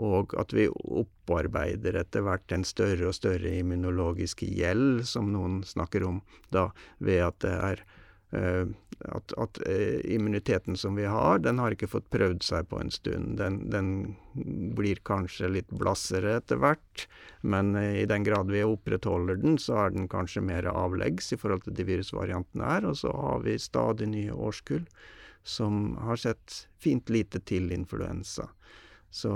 og 0.00 0.32
at 0.40 0.52
vi 0.56 0.68
opparbeider 0.72 1.98
etter 2.00 2.24
hvert 2.24 2.52
en 2.54 2.64
større 2.64 3.10
og 3.10 3.16
større 3.16 3.52
immunologisk 3.58 4.44
gjeld, 4.46 5.02
som 5.08 5.32
noen 5.34 5.60
snakker 5.66 6.06
om, 6.08 6.22
da, 6.54 6.70
ved 6.98 7.20
at 7.26 7.42
det 7.44 7.52
er 7.52 7.82
uh, 8.32 8.70
at, 9.12 9.34
at 9.36 9.60
uh, 9.66 9.98
immuniteten 10.08 10.78
som 10.78 10.96
vi 10.96 11.04
har, 11.10 11.42
den 11.44 11.60
har 11.60 11.74
ikke 11.74 11.90
fått 11.90 12.08
prøvd 12.14 12.44
seg 12.46 12.68
på 12.70 12.80
en 12.80 12.92
stund. 12.94 13.36
Den, 13.40 13.60
den 13.72 13.92
blir 14.76 15.02
kanskje 15.04 15.50
litt 15.52 15.72
blassere 15.76 16.38
etter 16.38 16.60
hvert, 16.62 17.06
men 17.44 17.74
uh, 17.76 17.92
i 18.00 18.06
den 18.08 18.24
grad 18.24 18.52
vi 18.52 18.64
opprettholder 18.64 19.42
den, 19.42 19.58
så 19.60 19.84
er 19.84 19.96
den 19.96 20.08
kanskje 20.12 20.44
mer 20.46 20.70
avleggs 20.72 21.34
i 21.34 21.40
forhold 21.40 21.66
til 21.66 21.76
de 21.76 21.88
virusvariantene 21.90 22.72
her. 22.76 22.88
Og 22.88 23.02
så 23.04 23.12
har 23.12 23.44
vi 23.44 23.58
stadig 23.60 24.08
nye 24.14 24.32
årskull 24.32 24.86
som 25.42 25.96
har 26.06 26.16
sett 26.22 26.68
fint 26.78 27.10
lite 27.10 27.40
til 27.42 27.72
influensa. 27.74 28.46
Så 29.10 29.32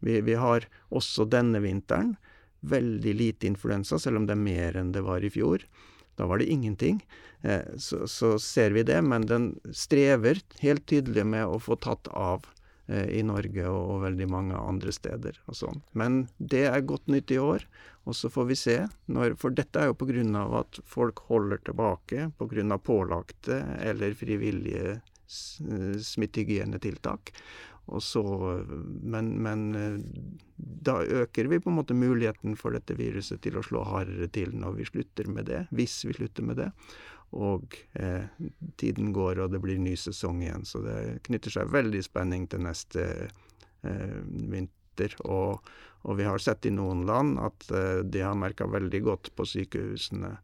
vi, 0.00 0.20
vi 0.24 0.36
har 0.40 0.66
også 0.88 1.28
denne 1.30 1.60
vinteren 1.64 2.16
veldig 2.60 3.14
lite 3.16 3.48
influensa, 3.48 3.98
selv 3.98 4.20
om 4.20 4.28
det 4.28 4.36
er 4.36 4.44
mer 4.44 4.76
enn 4.76 4.92
det 4.92 5.04
var 5.06 5.24
i 5.24 5.32
fjor. 5.32 5.64
Da 6.20 6.26
var 6.28 6.40
det 6.40 6.50
ingenting. 6.52 7.00
Eh, 7.40 7.76
så, 7.76 8.08
så, 8.08 8.38
ser 8.38 8.74
vi 8.76 8.84
det, 8.84 9.00
men 9.02 9.26
den 9.26 9.52
strever 9.72 10.42
helt 10.60 10.86
tydelig 10.90 11.24
med 11.26 11.48
å 11.48 11.60
få 11.62 11.78
tatt 11.80 12.10
av 12.12 12.44
eh, 12.86 13.08
i 13.16 13.22
Norge 13.24 13.64
og, 13.70 14.02
veldig 14.04 14.28
mange 14.28 14.58
andre 14.58 14.92
steder. 14.92 15.40
og 15.48 15.56
sånn. 15.56 15.80
Men 15.96 16.26
det 16.36 16.66
er 16.68 16.84
godt 16.84 17.08
nytt 17.08 17.32
i 17.32 17.40
år, 17.40 17.64
og 18.04 18.16
så 18.16 18.28
får 18.32 18.50
vi 18.50 18.58
se. 18.58 18.76
Når, 19.08 19.38
for 19.40 19.56
dette 19.56 19.80
er 19.80 19.88
jo 19.88 19.96
pga. 19.96 20.44
at 20.60 20.80
folk 20.84 21.18
holder 21.30 21.58
tilbake 21.64 22.30
pga. 22.36 22.78
pålagte 22.78 23.62
eller 23.80 24.14
frivillige 24.14 25.00
smittehygienetiltak. 25.30 27.32
Og 27.90 28.02
så, 28.04 28.22
men, 29.02 29.32
men, 29.42 29.62
eh, 29.74 29.98
da 30.56 31.00
øker 31.02 31.48
vi 31.50 31.58
på 31.60 31.70
en 31.72 31.78
måte 31.80 31.96
muligheten 31.96 32.54
for 32.58 32.76
dette 32.76 32.94
viruset 32.98 33.42
til 33.42 33.58
å 33.58 33.64
slå 33.66 33.82
hardere 33.88 34.30
til 34.32 34.54
når 34.56 34.78
vi 34.78 34.88
slutter 34.88 35.30
med 35.30 35.48
det, 35.50 35.64
hvis 35.74 35.98
vi 36.06 36.14
slutter 36.16 36.46
med 36.46 36.60
det. 36.62 36.70
Og 37.36 37.76
eh, 37.98 38.26
tiden 38.80 39.12
går, 39.14 39.42
og 39.42 39.52
det 39.54 39.60
blir 39.62 39.78
ny 39.78 39.94
sesong 39.98 40.42
igjen. 40.42 40.66
Så 40.66 40.82
det 40.86 41.20
knytter 41.26 41.54
seg 41.54 41.70
veldig 41.74 42.02
spenning 42.06 42.46
til 42.50 42.64
neste 42.66 43.06
eh, 43.26 44.16
vinter. 44.26 45.14
Og, 45.26 45.60
og, 46.02 46.16
vi 46.18 46.26
har 46.26 46.42
sett 46.42 46.66
i 46.66 46.74
noen 46.74 47.04
land 47.08 47.38
at 47.42 47.70
eh, 47.70 48.02
de 48.06 48.24
har 48.26 48.38
merka 48.38 48.66
veldig 48.70 49.02
godt 49.06 49.34
på 49.38 49.46
sykehusene 49.46 50.34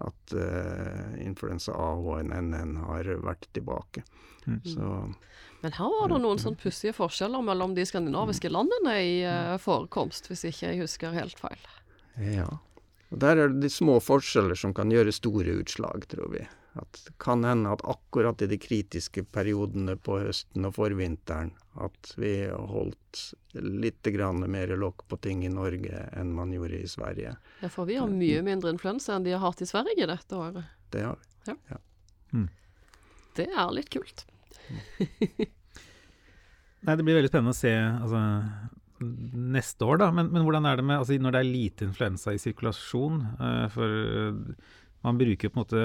at 0.00 0.32
eh, 0.32 1.20
influensa 1.26 1.74
A 1.76 1.92
og 1.98 2.24
NNN 2.24 2.76
har 2.86 3.10
vært 3.24 3.48
tilbake. 3.52 4.04
Mm. 4.46 4.60
Så 4.64 4.86
men 5.60 5.74
her 5.76 5.92
var 5.92 6.08
det 6.08 6.20
noen 6.22 6.40
sånn 6.40 6.56
pussige 6.60 6.94
forskjeller 6.96 7.44
mellom 7.44 7.74
de 7.76 7.84
skandinaviske 7.88 8.48
landene 8.52 8.94
i 9.04 9.14
uh, 9.28 9.58
forekomst, 9.60 10.30
hvis 10.30 10.46
ikke 10.48 10.70
jeg 10.70 10.80
husker 10.80 11.16
helt 11.16 11.40
feil. 11.40 11.66
Ja. 12.20 12.48
Og 13.10 13.20
der 13.20 13.36
er 13.36 13.52
det 13.52 13.66
de 13.66 13.72
små 13.72 13.98
forskjeller 14.00 14.56
som 14.56 14.72
kan 14.76 14.92
gjøre 14.92 15.12
store 15.12 15.58
utslag, 15.60 16.06
tror 16.08 16.32
vi. 16.32 16.46
At 16.78 17.00
det 17.04 17.16
kan 17.18 17.42
hende 17.44 17.72
at 17.74 17.82
akkurat 17.82 18.42
i 18.42 18.46
de 18.46 18.56
kritiske 18.62 19.24
periodene 19.34 19.96
på 19.98 20.20
høsten 20.22 20.68
og 20.68 20.76
forvinteren 20.76 21.50
at 21.82 22.12
vi 22.16 22.44
har 22.44 22.70
holdt 22.70 23.24
litt 23.58 24.06
mer 24.46 24.76
lokk 24.78 25.02
på 25.08 25.18
ting 25.18 25.44
i 25.44 25.50
Norge 25.50 26.06
enn 26.14 26.32
man 26.32 26.52
gjorde 26.54 26.78
i 26.78 26.88
Sverige. 26.88 27.34
Ja, 27.60 27.68
for 27.68 27.90
vi 27.90 27.98
har 27.98 28.06
mye 28.06 28.42
mindre 28.46 28.70
influensa 28.70 29.16
enn 29.16 29.26
de 29.26 29.34
har 29.34 29.42
hatt 29.42 29.62
i 29.62 29.66
Sverige 29.66 30.06
dette 30.06 30.36
året. 30.36 30.64
Det 30.90 31.02
har 31.02 31.18
vi. 31.18 31.50
Ja. 31.50 31.56
ja. 31.74 31.82
Mm. 32.32 32.48
Det 33.34 33.48
er 33.50 33.74
litt 33.74 33.90
kult. 33.90 34.29
Nei, 36.80 36.96
Det 36.96 37.04
blir 37.04 37.18
veldig 37.18 37.30
spennende 37.30 37.52
å 37.52 37.58
se 37.58 37.72
altså, 37.76 38.20
neste 39.00 39.84
år, 39.86 40.00
da. 40.02 40.10
Men, 40.16 40.30
men, 40.32 40.44
hvordan 40.46 40.68
er 40.68 40.80
det 40.80 40.86
med 40.88 41.00
altså, 41.00 41.16
når 41.20 41.36
det 41.36 41.40
er 41.42 41.50
lite 41.50 41.88
influensa 41.88 42.34
i 42.34 42.40
sirkulasjon? 42.40 43.20
Uh, 43.40 43.66
for 43.72 43.88
uh, 43.88 44.78
man 45.04 45.16
bruker 45.20 45.48
på 45.48 45.56
en 45.56 45.62
måte 45.62 45.82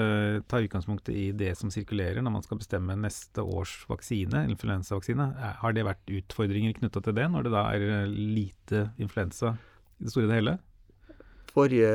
tar 0.50 0.64
utgangspunkt 0.66 1.08
i 1.08 1.30
det 1.32 1.54
som 1.56 1.70
sirkulerer 1.72 2.20
når 2.24 2.34
man 2.34 2.44
skal 2.44 2.60
bestemme 2.60 2.98
neste 3.00 3.40
års 3.40 3.78
vaksine, 3.88 4.44
influensavaksine. 4.52 5.30
Har 5.62 5.76
det 5.76 5.86
vært 5.88 6.12
utfordringer 6.18 6.76
knytta 6.76 7.00
til 7.04 7.16
det, 7.16 7.24
når 7.32 7.46
det 7.46 7.54
da 7.54 7.64
er 7.72 8.10
lite 8.12 8.90
influensa 9.00 9.54
i 9.56 10.04
det 10.04 10.12
store 10.12 10.28
og 10.28 10.32
det 10.34 10.40
hele? 10.42 10.56
Forrige 11.48 11.92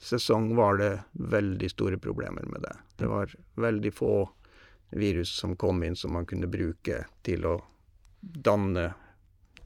sesong 0.00 0.54
var 0.56 0.80
det 0.80 0.90
veldig 1.12 1.68
store 1.72 2.00
problemer 2.00 2.48
med 2.48 2.64
det. 2.64 2.72
Det 3.00 3.10
var 3.10 3.36
veldig 3.60 3.92
få 3.92 4.14
virus 4.90 5.32
som 5.38 5.56
kom 5.56 5.82
inn 5.84 5.96
som 5.96 6.12
man 6.12 6.26
kunne 6.26 6.46
bruke 6.50 7.04
til 7.26 7.46
å 7.46 7.56
danne 8.20 8.92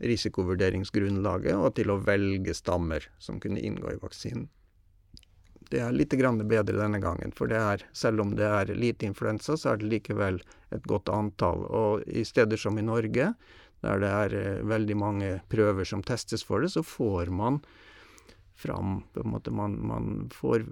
risikovurderingsgrunnlaget, 0.00 1.56
og 1.56 1.74
til 1.76 1.92
å 1.92 2.00
velge 2.00 2.54
stammer 2.56 3.04
som 3.20 3.40
kunne 3.40 3.61
inngå 3.61 3.92
i 3.92 4.00
vaksinen. 4.00 4.48
Det 5.70 5.78
er 5.85 5.92
litt 5.94 6.11
bedre 6.11 6.80
denne 6.80 6.98
gangen, 6.98 7.33
for 7.37 7.52
er, 7.52 7.85
selv 7.92 8.20
om 8.24 8.35
det 8.35 8.46
er 8.46 8.74
lite 8.74 9.06
influensa, 9.06 9.56
så 9.56 9.70
er 9.70 9.76
det 9.76 9.90
likevel 9.92 10.40
et 10.74 10.83
godt 10.83 11.09
antall. 11.09 11.62
Og 11.68 12.02
i 12.09 12.24
steder 12.24 12.56
som 12.56 12.78
i 12.78 12.83
Norge, 12.83 13.35
der 13.80 14.00
det 14.02 14.09
er 14.09 14.35
eh, 14.35 14.64
veldig 14.66 14.96
mange 14.96 15.28
prøver 15.48 15.85
som 15.85 16.02
testes 16.02 16.42
for 16.42 16.61
det, 16.61 16.72
så 16.74 16.83
får 16.83 17.30
man 17.30 17.61
fram 18.61 19.04
på 19.14 19.22
en 19.22 19.30
måte 19.30 19.50
Man, 19.50 19.78
man 19.87 20.30
får, 20.35 20.66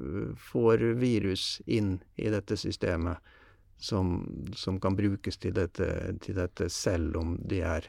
får 0.50 0.82
virus 1.00 1.62
inn 1.66 2.00
i 2.16 2.28
dette 2.28 2.56
systemet 2.56 3.22
som, 3.78 4.26
som 4.56 4.80
kan 4.80 4.96
brukes 4.98 5.38
til 5.38 5.54
dette, 5.54 5.86
til 6.22 6.38
dette, 6.38 6.68
selv 6.72 7.16
om 7.20 7.36
de 7.46 7.62
er 7.62 7.86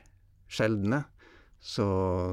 sjeldne. 0.49 1.03
Så, 1.59 1.85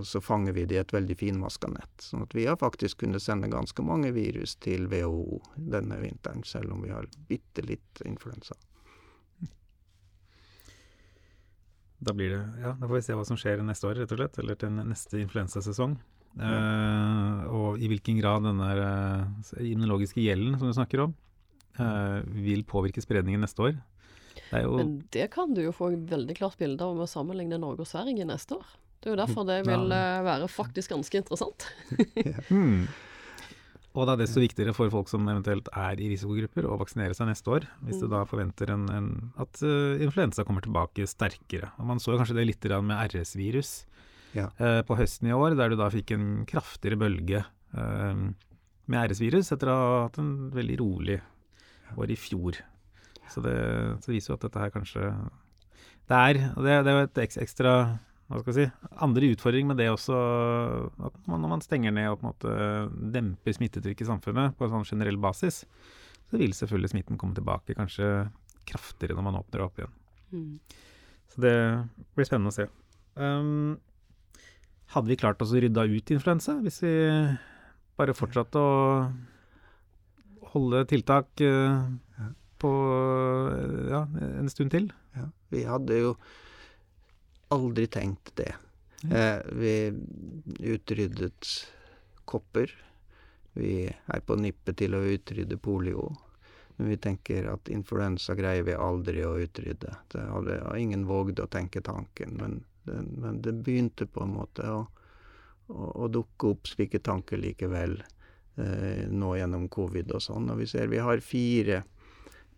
så, 0.07 0.21
fanger 0.23 0.55
vi 0.55 0.64
det 0.71 0.77
i 0.77 0.79
et 0.79 0.92
veldig 0.95 1.16
finmaska 1.19 1.66
nett. 1.73 1.95
Sånn 1.99 2.23
at 2.23 2.35
vi 2.37 2.45
har 2.47 2.61
faktisk 2.61 3.01
kunnet 3.03 3.25
sende 3.25 3.51
ganske 3.51 3.83
mange 3.83 4.12
virus 4.14 4.55
til 4.62 4.87
WHO 4.92 5.40
denne 5.57 5.99
vinteren, 5.99 6.45
selv 6.47 6.77
om 6.77 6.85
vi 6.85 6.92
har 6.95 7.09
bitte 7.27 7.64
litt 7.66 8.05
influensa. 8.07 8.55
Da 11.99 12.12
blir 12.14 12.31
det, 12.37 12.42
ja, 12.61 12.77
da 12.77 12.87
får 12.87 12.99
vi 12.99 13.05
se 13.09 13.16
hva 13.16 13.25
som 13.27 13.38
skjer 13.40 13.64
neste 13.66 13.88
år, 13.88 13.99
rett 14.03 14.12
og 14.14 14.21
slett. 14.21 14.38
Eller 14.42 14.59
til 14.61 14.75
neste 14.77 15.19
influensasesong. 15.25 15.97
Ja. 16.37 16.53
Uh, 16.53 17.38
og 17.57 17.81
i 17.81 17.88
hvilken 17.88 18.19
grad 18.21 18.45
denne 18.45 18.66
uh, 18.77 19.55
immunologiske 19.57 20.21
gjelden 20.21 20.59
som 20.61 20.69
du 20.69 20.77
snakker 20.77 21.07
om, 21.07 21.14
vil 21.79 22.62
påvirke 22.69 23.03
spredningen 23.05 23.43
neste 23.45 23.62
år. 23.62 23.77
Det 24.51 24.62
Men 24.69 24.93
det 25.12 25.31
kan 25.33 25.55
du 25.55 25.62
jo 25.65 25.75
få 25.75 25.91
et 25.95 26.11
veldig 26.11 26.37
klart 26.39 26.59
bilde 26.61 26.85
av 26.85 26.95
med 26.97 27.07
å 27.07 27.11
sammenligne 27.11 27.59
Norge 27.61 27.85
og 27.85 27.91
Sverige 27.91 28.27
neste 28.29 28.59
år. 28.59 28.67
Det 29.01 29.11
er 29.11 29.15
jo 29.15 29.21
derfor 29.21 29.47
det 29.49 29.59
vil 29.69 29.93
uh, 29.93 30.25
være 30.27 30.49
faktisk 30.51 30.95
ganske 30.95 31.21
interessant. 31.21 31.69
mm. 32.51 32.87
Og 33.97 34.05
det 34.05 34.12
er 34.12 34.21
desto 34.21 34.43
viktigere 34.43 34.75
for 34.77 34.93
folk 34.93 35.09
som 35.09 35.25
eventuelt 35.25 35.69
er 35.73 36.01
i 36.03 36.11
risikogrupper, 36.12 36.67
å 36.69 36.77
vaksinere 36.81 37.17
seg 37.17 37.31
neste 37.31 37.53
år. 37.55 37.69
Hvis 37.87 38.03
du 38.03 38.09
da 38.12 38.25
forventer 38.29 38.73
en, 38.75 38.89
en, 38.93 39.11
at 39.41 39.62
uh, 39.65 39.97
influensa 40.05 40.45
kommer 40.45 40.65
tilbake 40.65 41.09
sterkere. 41.09 41.73
Og 41.81 41.89
Man 41.93 42.03
så 42.03 42.17
kanskje 42.19 42.37
det 42.37 42.49
litt 42.51 42.67
med 42.85 43.15
RS-virus 43.15 43.77
ja. 44.37 44.51
uh, 44.61 44.83
på 44.87 44.99
høsten 45.01 45.31
i 45.31 45.37
år, 45.37 45.57
der 45.57 45.73
du 45.73 45.81
da 45.81 45.89
fikk 45.93 46.12
en 46.17 46.29
kraftigere 46.49 47.01
bølge 47.01 47.45
uh, 47.73 48.27
med 48.87 49.11
RS-virus 49.11 49.55
etter 49.55 49.73
å 49.73 49.79
ha 49.81 50.05
hatt 50.07 50.21
en 50.21 50.35
veldig 50.55 50.81
rolig 50.83 51.21
år 51.94 52.12
i 52.12 52.18
fjor. 52.18 52.59
Så 53.33 53.42
det, 53.44 53.57
så 54.05 54.12
viser 54.12 54.33
jo 54.33 54.38
at 54.38 54.44
dette 54.46 54.61
her 54.62 54.70
kanskje 54.75 55.09
Det 56.07 56.18
er, 56.18 56.38
det, 56.55 56.75
det 56.87 56.92
er 56.92 56.94
jo 56.94 57.07
et 57.09 57.25
ekstra 57.42 57.72
hva 58.27 58.40
skal 58.40 58.57
jeg 58.57 58.66
si, 58.66 58.88
andre 59.07 59.29
utfordring 59.37 59.68
med 59.70 59.79
det 59.79 59.87
også, 59.87 60.16
at 61.07 61.18
man, 61.31 61.44
når 61.44 61.51
man 61.53 61.62
stenger 61.62 61.92
ned 61.94 62.09
og 62.11 62.18
på 62.18 62.27
en 62.27 62.33
måte 62.33 62.55
demper 63.14 63.55
smittetrykket 63.55 64.03
i 64.03 64.09
samfunnet 64.09 64.57
på 64.59 64.66
en 64.66 64.72
sånn 64.72 64.88
generell 64.88 65.18
basis, 65.22 65.61
så 66.27 66.40
vil 66.40 66.55
selvfølgelig 66.59 66.90
smitten 66.90 67.20
komme 67.20 67.38
tilbake 67.38 67.77
kanskje 67.79 68.27
kraftigere 68.66 69.14
når 69.14 69.29
man 69.29 69.38
åpner 69.38 69.62
opp 69.62 69.79
igjen. 69.79 69.94
Mm. 70.35 70.81
Så 71.31 71.44
det 71.44 71.55
blir 72.18 72.27
spennende 72.27 72.51
å 72.51 72.57
se. 72.57 72.66
Um, 73.14 73.77
hadde 74.96 75.12
vi 75.12 75.20
klart 75.22 75.42
oss 75.44 75.55
å 75.55 75.62
rydde 75.62 75.87
ut 75.94 76.12
influensa 76.16 76.59
hvis 76.64 76.83
vi 76.83 76.94
bare 77.96 78.16
fortsatte 78.16 78.59
å 78.59 78.75
holde 80.57 80.83
tiltak 80.88 81.45
uh, 81.45 81.85
på 82.59 82.75
uh, 82.90 83.87
ja, 83.92 84.03
en 84.40 84.51
stund 84.51 84.73
til. 84.73 84.90
Ja, 85.16 85.29
vi 85.53 85.64
hadde 85.69 86.01
jo 86.01 86.14
aldri 87.55 87.87
tenkt 87.93 88.35
det. 88.41 88.55
Eh, 89.11 89.39
vi 89.53 89.93
utryddet 90.59 91.47
kopper. 92.24 92.70
Vi 93.53 93.87
er 94.07 94.20
på 94.20 94.37
nippet 94.37 94.78
til 94.81 94.97
å 94.97 95.05
utrydde 95.05 95.59
polio. 95.62 96.11
Men 96.76 96.91
vi 96.93 96.99
tenker 97.01 97.49
at 97.49 97.70
influensa 97.72 98.35
greier 98.37 98.66
vi 98.66 98.74
aldri 98.74 99.24
å 99.24 99.37
utrydde. 99.41 99.95
Det 100.12 100.24
hadde 100.28 100.59
ingen 100.81 101.07
vågd 101.09 101.41
å 101.41 101.49
tenke 101.49 101.81
tanken, 101.81 102.37
men 102.41 102.59
det, 102.85 103.01
men 103.16 103.41
det 103.43 103.55
begynte 103.64 104.07
på 104.07 104.22
en 104.22 104.35
måte 104.37 104.66
å, 104.70 104.83
å, 105.72 105.87
å 106.05 106.09
dukke 106.12 106.53
opp 106.53 106.68
slike 106.68 107.01
tanker 107.03 107.41
likevel 107.41 107.97
eh, 108.03 108.16
nå 108.57 109.35
gjennom 109.37 109.67
covid 109.69 110.15
og 110.17 110.23
sånn. 110.25 110.51
Og 110.53 110.63
vi 110.63 110.67
ser 110.71 110.89
vi 110.89 111.03
har 111.03 111.21
fire 111.21 111.83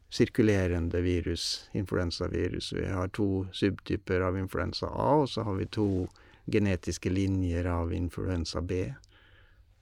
sirkulerende 0.09 1.01
virus, 1.01 1.69
influensavirus. 1.73 2.73
Vi 2.73 2.87
har 2.87 3.09
to 3.09 3.47
subtyper 3.53 4.21
av 4.21 4.39
influensa 4.39 4.87
A, 4.87 5.11
og 5.23 5.29
så 5.29 5.45
har 5.45 5.59
vi 5.59 5.67
to 5.67 6.07
genetiske 6.47 7.11
linjer 7.11 7.69
av 7.69 7.93
influensa 7.93 8.61
B. 8.61 8.87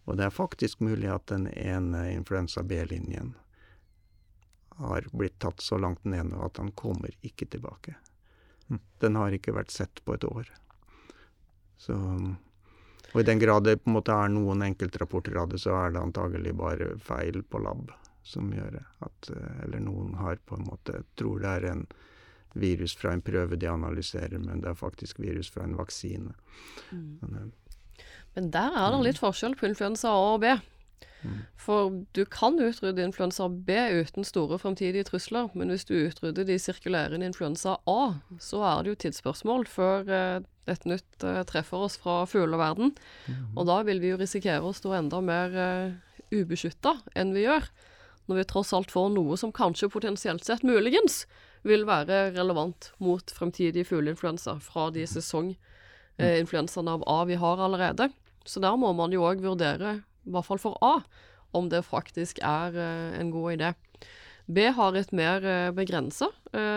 Og 0.07 0.17
det 0.17 0.27
er 0.27 0.35
faktisk 0.35 0.81
mulig 0.81 1.11
at 1.11 1.27
den 1.31 1.47
ene 1.53 2.09
influensa 2.13 2.63
B-linjen 2.63 3.35
har 4.77 5.07
blitt 5.13 5.39
tatt 5.41 5.61
så 5.61 5.79
langt 5.79 6.05
ned 6.05 6.31
nå 6.31 6.43
at 6.47 6.59
han 6.61 6.73
kommer 6.77 7.15
ikke 7.25 7.47
tilbake. 7.47 7.95
Mm. 8.69 8.81
Den 9.01 9.17
har 9.17 9.35
ikke 9.35 9.55
vært 9.57 9.73
sett 9.73 10.03
på 10.05 10.15
et 10.15 10.27
år. 10.27 10.51
Så 11.79 11.97
Og 13.17 13.23
i 13.23 13.25
den 13.25 13.39
grad 13.41 13.65
det 13.65 13.79
på 13.81 13.89
en 13.89 13.95
måte 13.97 14.13
er 14.13 14.29
noen 14.29 14.61
enkeltrapporter 14.67 15.39
av 15.41 15.49
det, 15.49 15.63
så 15.63 15.73
er 15.73 15.95
det 15.95 16.03
antagelig 16.05 16.51
bare 16.59 16.91
feil 17.01 17.41
på 17.49 17.63
lab 17.65 17.89
som 18.29 18.51
gjør. 18.53 18.83
At, 19.07 19.31
eh, 19.33 19.63
eller 19.65 19.81
noen 19.81 20.19
har 20.21 20.37
på 20.45 20.59
en 20.59 20.67
måte 20.69 21.01
tror 21.17 21.41
det 21.41 21.55
er 21.55 21.69
en 21.71 21.87
virus 22.53 22.93
fra 22.97 23.15
en 23.15 23.25
prøve 23.25 23.57
de 23.57 23.71
analyserer, 23.73 24.37
men 24.39 24.61
det 24.61 24.69
er 24.69 24.77
faktisk 24.77 25.21
virus 25.25 25.49
fra 25.49 25.65
en 25.65 25.79
vaksine. 25.81 26.35
Mm. 26.91 27.19
Men, 27.23 27.37
eh, 27.41 28.05
Men 28.35 28.51
der 28.51 28.77
er 28.77 28.91
det 28.93 29.05
litt 29.07 29.19
forskjell 29.19 29.57
på 29.57 29.65
influensa 29.65 30.13
A 30.13 30.35
og 30.35 30.41
B. 30.41 30.53
Mm. 31.25 31.39
For 31.57 32.05
du 32.13 32.25
kan 32.27 32.61
utrydde 32.61 33.03
influensa 33.03 33.49
B 33.49 33.73
uten 34.03 34.25
store 34.25 34.59
fremtidige 34.59 35.05
trusler, 35.09 35.49
men 35.55 35.73
hvis 35.73 35.87
du 35.89 35.95
utrydder 35.95 36.45
de 36.45 36.59
sirkulerende 36.59 37.25
influensa 37.25 37.79
A, 37.87 38.21
så 38.39 38.61
er 38.61 38.83
det 38.83 38.93
jo 38.93 39.01
tidsspørsmål 39.07 39.67
før 39.67 40.13
eh, 40.13 40.41
et 40.71 40.87
nytt 40.89 41.25
eh, 41.25 41.43
treffer 41.49 41.87
oss 41.87 41.97
fra 42.01 42.25
fugleverden. 42.29 42.95
mm. 43.27 43.57
Og 43.57 43.67
da 43.69 43.81
vil 43.87 44.01
vi 44.03 44.13
jo 44.13 44.21
risikere 44.21 44.65
å 44.67 44.75
stå 44.75 44.97
enda 44.99 45.21
mer 45.25 45.55
uh, 45.55 45.95
ubeskytta 46.35 46.97
enn 47.15 47.35
vi 47.37 47.47
gjør, 47.47 47.69
når 48.27 48.41
vi 48.41 48.47
tross 48.51 48.73
alt 48.75 48.91
får 48.91 49.13
noe 49.15 49.39
som 49.39 49.55
kanskje 49.55 49.91
potensielt 49.93 50.45
sett 50.47 50.67
muligens 50.67 51.25
vil 51.67 51.87
være 51.87 52.33
relevant 52.35 52.91
mot 53.03 53.31
fremtidig 53.35 53.87
fugleinfluensa 53.87 54.59
fra 54.63 54.89
de 54.95 55.07
sesonginfluensaene 55.07 56.97
av 56.99 57.07
A 57.11 57.21
vi 57.31 57.39
har 57.39 57.63
allerede. 57.63 58.11
Så 58.47 58.63
der 58.63 58.75
må 58.79 58.93
man 58.95 59.15
jo 59.15 59.25
òg 59.27 59.43
vurdere, 59.43 60.01
i 60.27 60.35
hvert 60.35 60.47
fall 60.47 60.63
for 60.63 60.79
A, 60.83 61.01
om 61.55 61.71
det 61.71 61.87
faktisk 61.87 62.39
er 62.43 62.75
eh, 62.75 63.19
en 63.19 63.31
god 63.35 63.57
idé. 63.57 63.73
B 64.47 64.69
har 64.71 64.95
et 64.95 65.11
mer 65.17 65.43
begrensa 65.75 66.29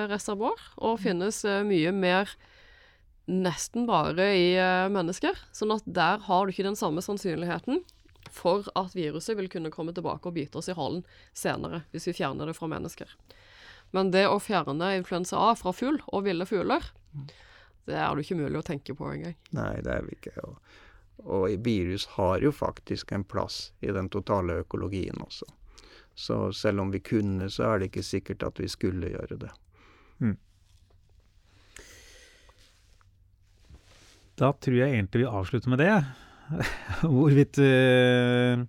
reservoar, 0.09 0.57
og 0.77 1.01
finnes 1.03 1.43
eh, 1.45 1.61
mye 1.65 1.93
mer 1.93 2.31
nesten 3.29 3.85
bare 3.89 4.25
i 4.35 4.49
eh, 4.57 4.89
mennesker. 4.91 5.37
Sånn 5.55 5.73
at 5.75 5.85
der 5.85 6.25
har 6.25 6.45
du 6.45 6.53
ikke 6.53 6.67
den 6.67 6.79
samme 6.79 7.03
sannsynligheten 7.05 7.83
for 8.33 8.67
at 8.77 8.95
viruset 8.97 9.37
vil 9.37 9.49
kunne 9.51 9.71
komme 9.73 9.93
tilbake 9.95 10.29
og 10.29 10.35
bite 10.35 10.59
oss 10.59 10.69
i 10.69 10.77
halen 10.77 11.03
senere, 11.37 11.83
hvis 11.93 12.09
vi 12.09 12.17
fjerner 12.19 12.49
det 12.49 12.57
fra 12.57 12.69
mennesker. 12.69 13.13
Men 13.95 14.11
det 14.13 14.27
å 14.29 14.41
fjerne 14.41 14.91
influensa 14.99 15.39
A 15.49 15.53
fra 15.57 15.73
fugl 15.73 15.97
og 16.07 16.27
ville 16.27 16.45
fugler, 16.45 16.83
det 17.89 17.97
er 17.97 18.13
det 18.13 18.25
ikke 18.25 18.37
mulig 18.37 18.59
å 18.59 18.65
tenke 18.65 18.93
på 18.93 19.07
engang. 19.09 19.37
Nei, 19.55 19.79
det 19.85 19.95
er 19.95 20.05
vi 20.05 20.17
ikke. 20.19 20.35
Og, 20.45 20.59
og 21.25 21.55
virus 21.65 22.05
har 22.17 22.43
jo 22.45 22.51
faktisk 22.53 23.15
en 23.17 23.25
plass 23.25 23.71
i 23.81 23.89
den 23.95 24.11
totale 24.13 24.59
økologien 24.61 25.17
også. 25.25 25.49
Så 26.19 26.37
selv 26.53 26.83
om 26.83 26.91
vi 26.93 27.01
kunne, 27.01 27.49
så 27.49 27.71
er 27.71 27.79
det 27.79 27.89
ikke 27.89 28.05
sikkert 28.05 28.45
at 28.45 28.61
vi 28.61 28.69
skulle 28.69 29.09
gjøre 29.13 29.39
det. 29.41 29.51
Da 34.39 34.53
tror 34.55 34.77
jeg 34.79 34.95
egentlig 34.95 35.25
vi 35.25 35.29
avslutter 35.29 35.71
med 35.71 35.81
det. 35.83 35.93
Hvorvidt 37.03 37.59
uh, 37.59 38.61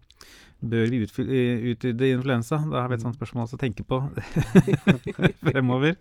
bør 0.60 0.90
vi 0.92 1.00
utfylle 1.04 2.10
eh, 2.10 2.12
influensa? 2.12 2.58
Da 2.70 2.82
har 2.82 2.90
vi 2.90 2.98
et 2.98 3.04
sånt 3.04 3.16
spørsmål 3.16 3.48
å 3.48 3.60
tenke 3.60 3.86
på 3.86 4.00
fremover. 5.46 5.96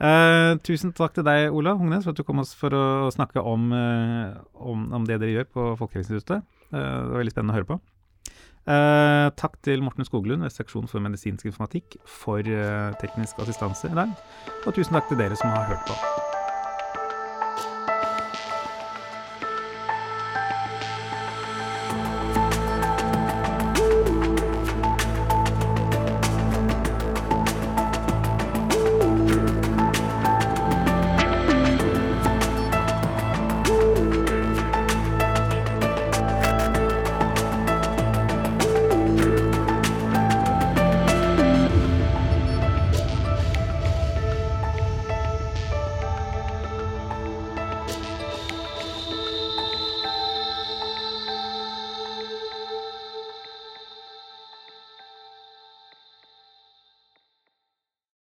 Uh, 0.00 0.56
tusen 0.66 0.94
takk 0.96 1.18
til 1.18 1.26
deg, 1.26 1.50
Ola 1.54 1.76
Hongnes, 1.78 2.06
for 2.06 2.14
at 2.14 2.20
du 2.20 2.26
kom 2.26 2.42
oss 2.42 2.54
for 2.58 2.74
å 2.74 3.12
snakke 3.14 3.44
om, 3.44 3.70
uh, 3.76 4.40
om, 4.56 4.88
om 4.96 5.08
det 5.08 5.20
dere 5.22 5.36
gjør 5.36 5.50
på 5.52 5.70
Folkehelseinstituttet. 5.82 6.46
Eh, 6.74 6.80
det 6.80 7.12
var 7.12 7.20
veldig 7.20 7.34
spennende 7.36 7.54
å 7.54 7.60
høre 7.60 7.72
på. 7.74 7.82
Takk 8.64 9.58
til 9.60 9.82
Morten 9.84 10.08
Skoglund 10.08 10.40
ved 10.40 10.54
seksjon 10.54 10.88
for 10.88 11.04
medisinsk 11.04 11.50
informatikk 11.50 11.98
for 12.08 12.40
teknisk 13.02 13.44
assistanse 13.44 13.92
i 13.92 13.98
dag. 14.00 14.16
Og 14.64 14.72
tusen 14.72 14.96
takk 14.96 15.12
til 15.12 15.20
dere 15.20 15.36
som 15.36 15.52
har 15.52 15.68
hørt 15.68 15.84
på. 15.90 16.33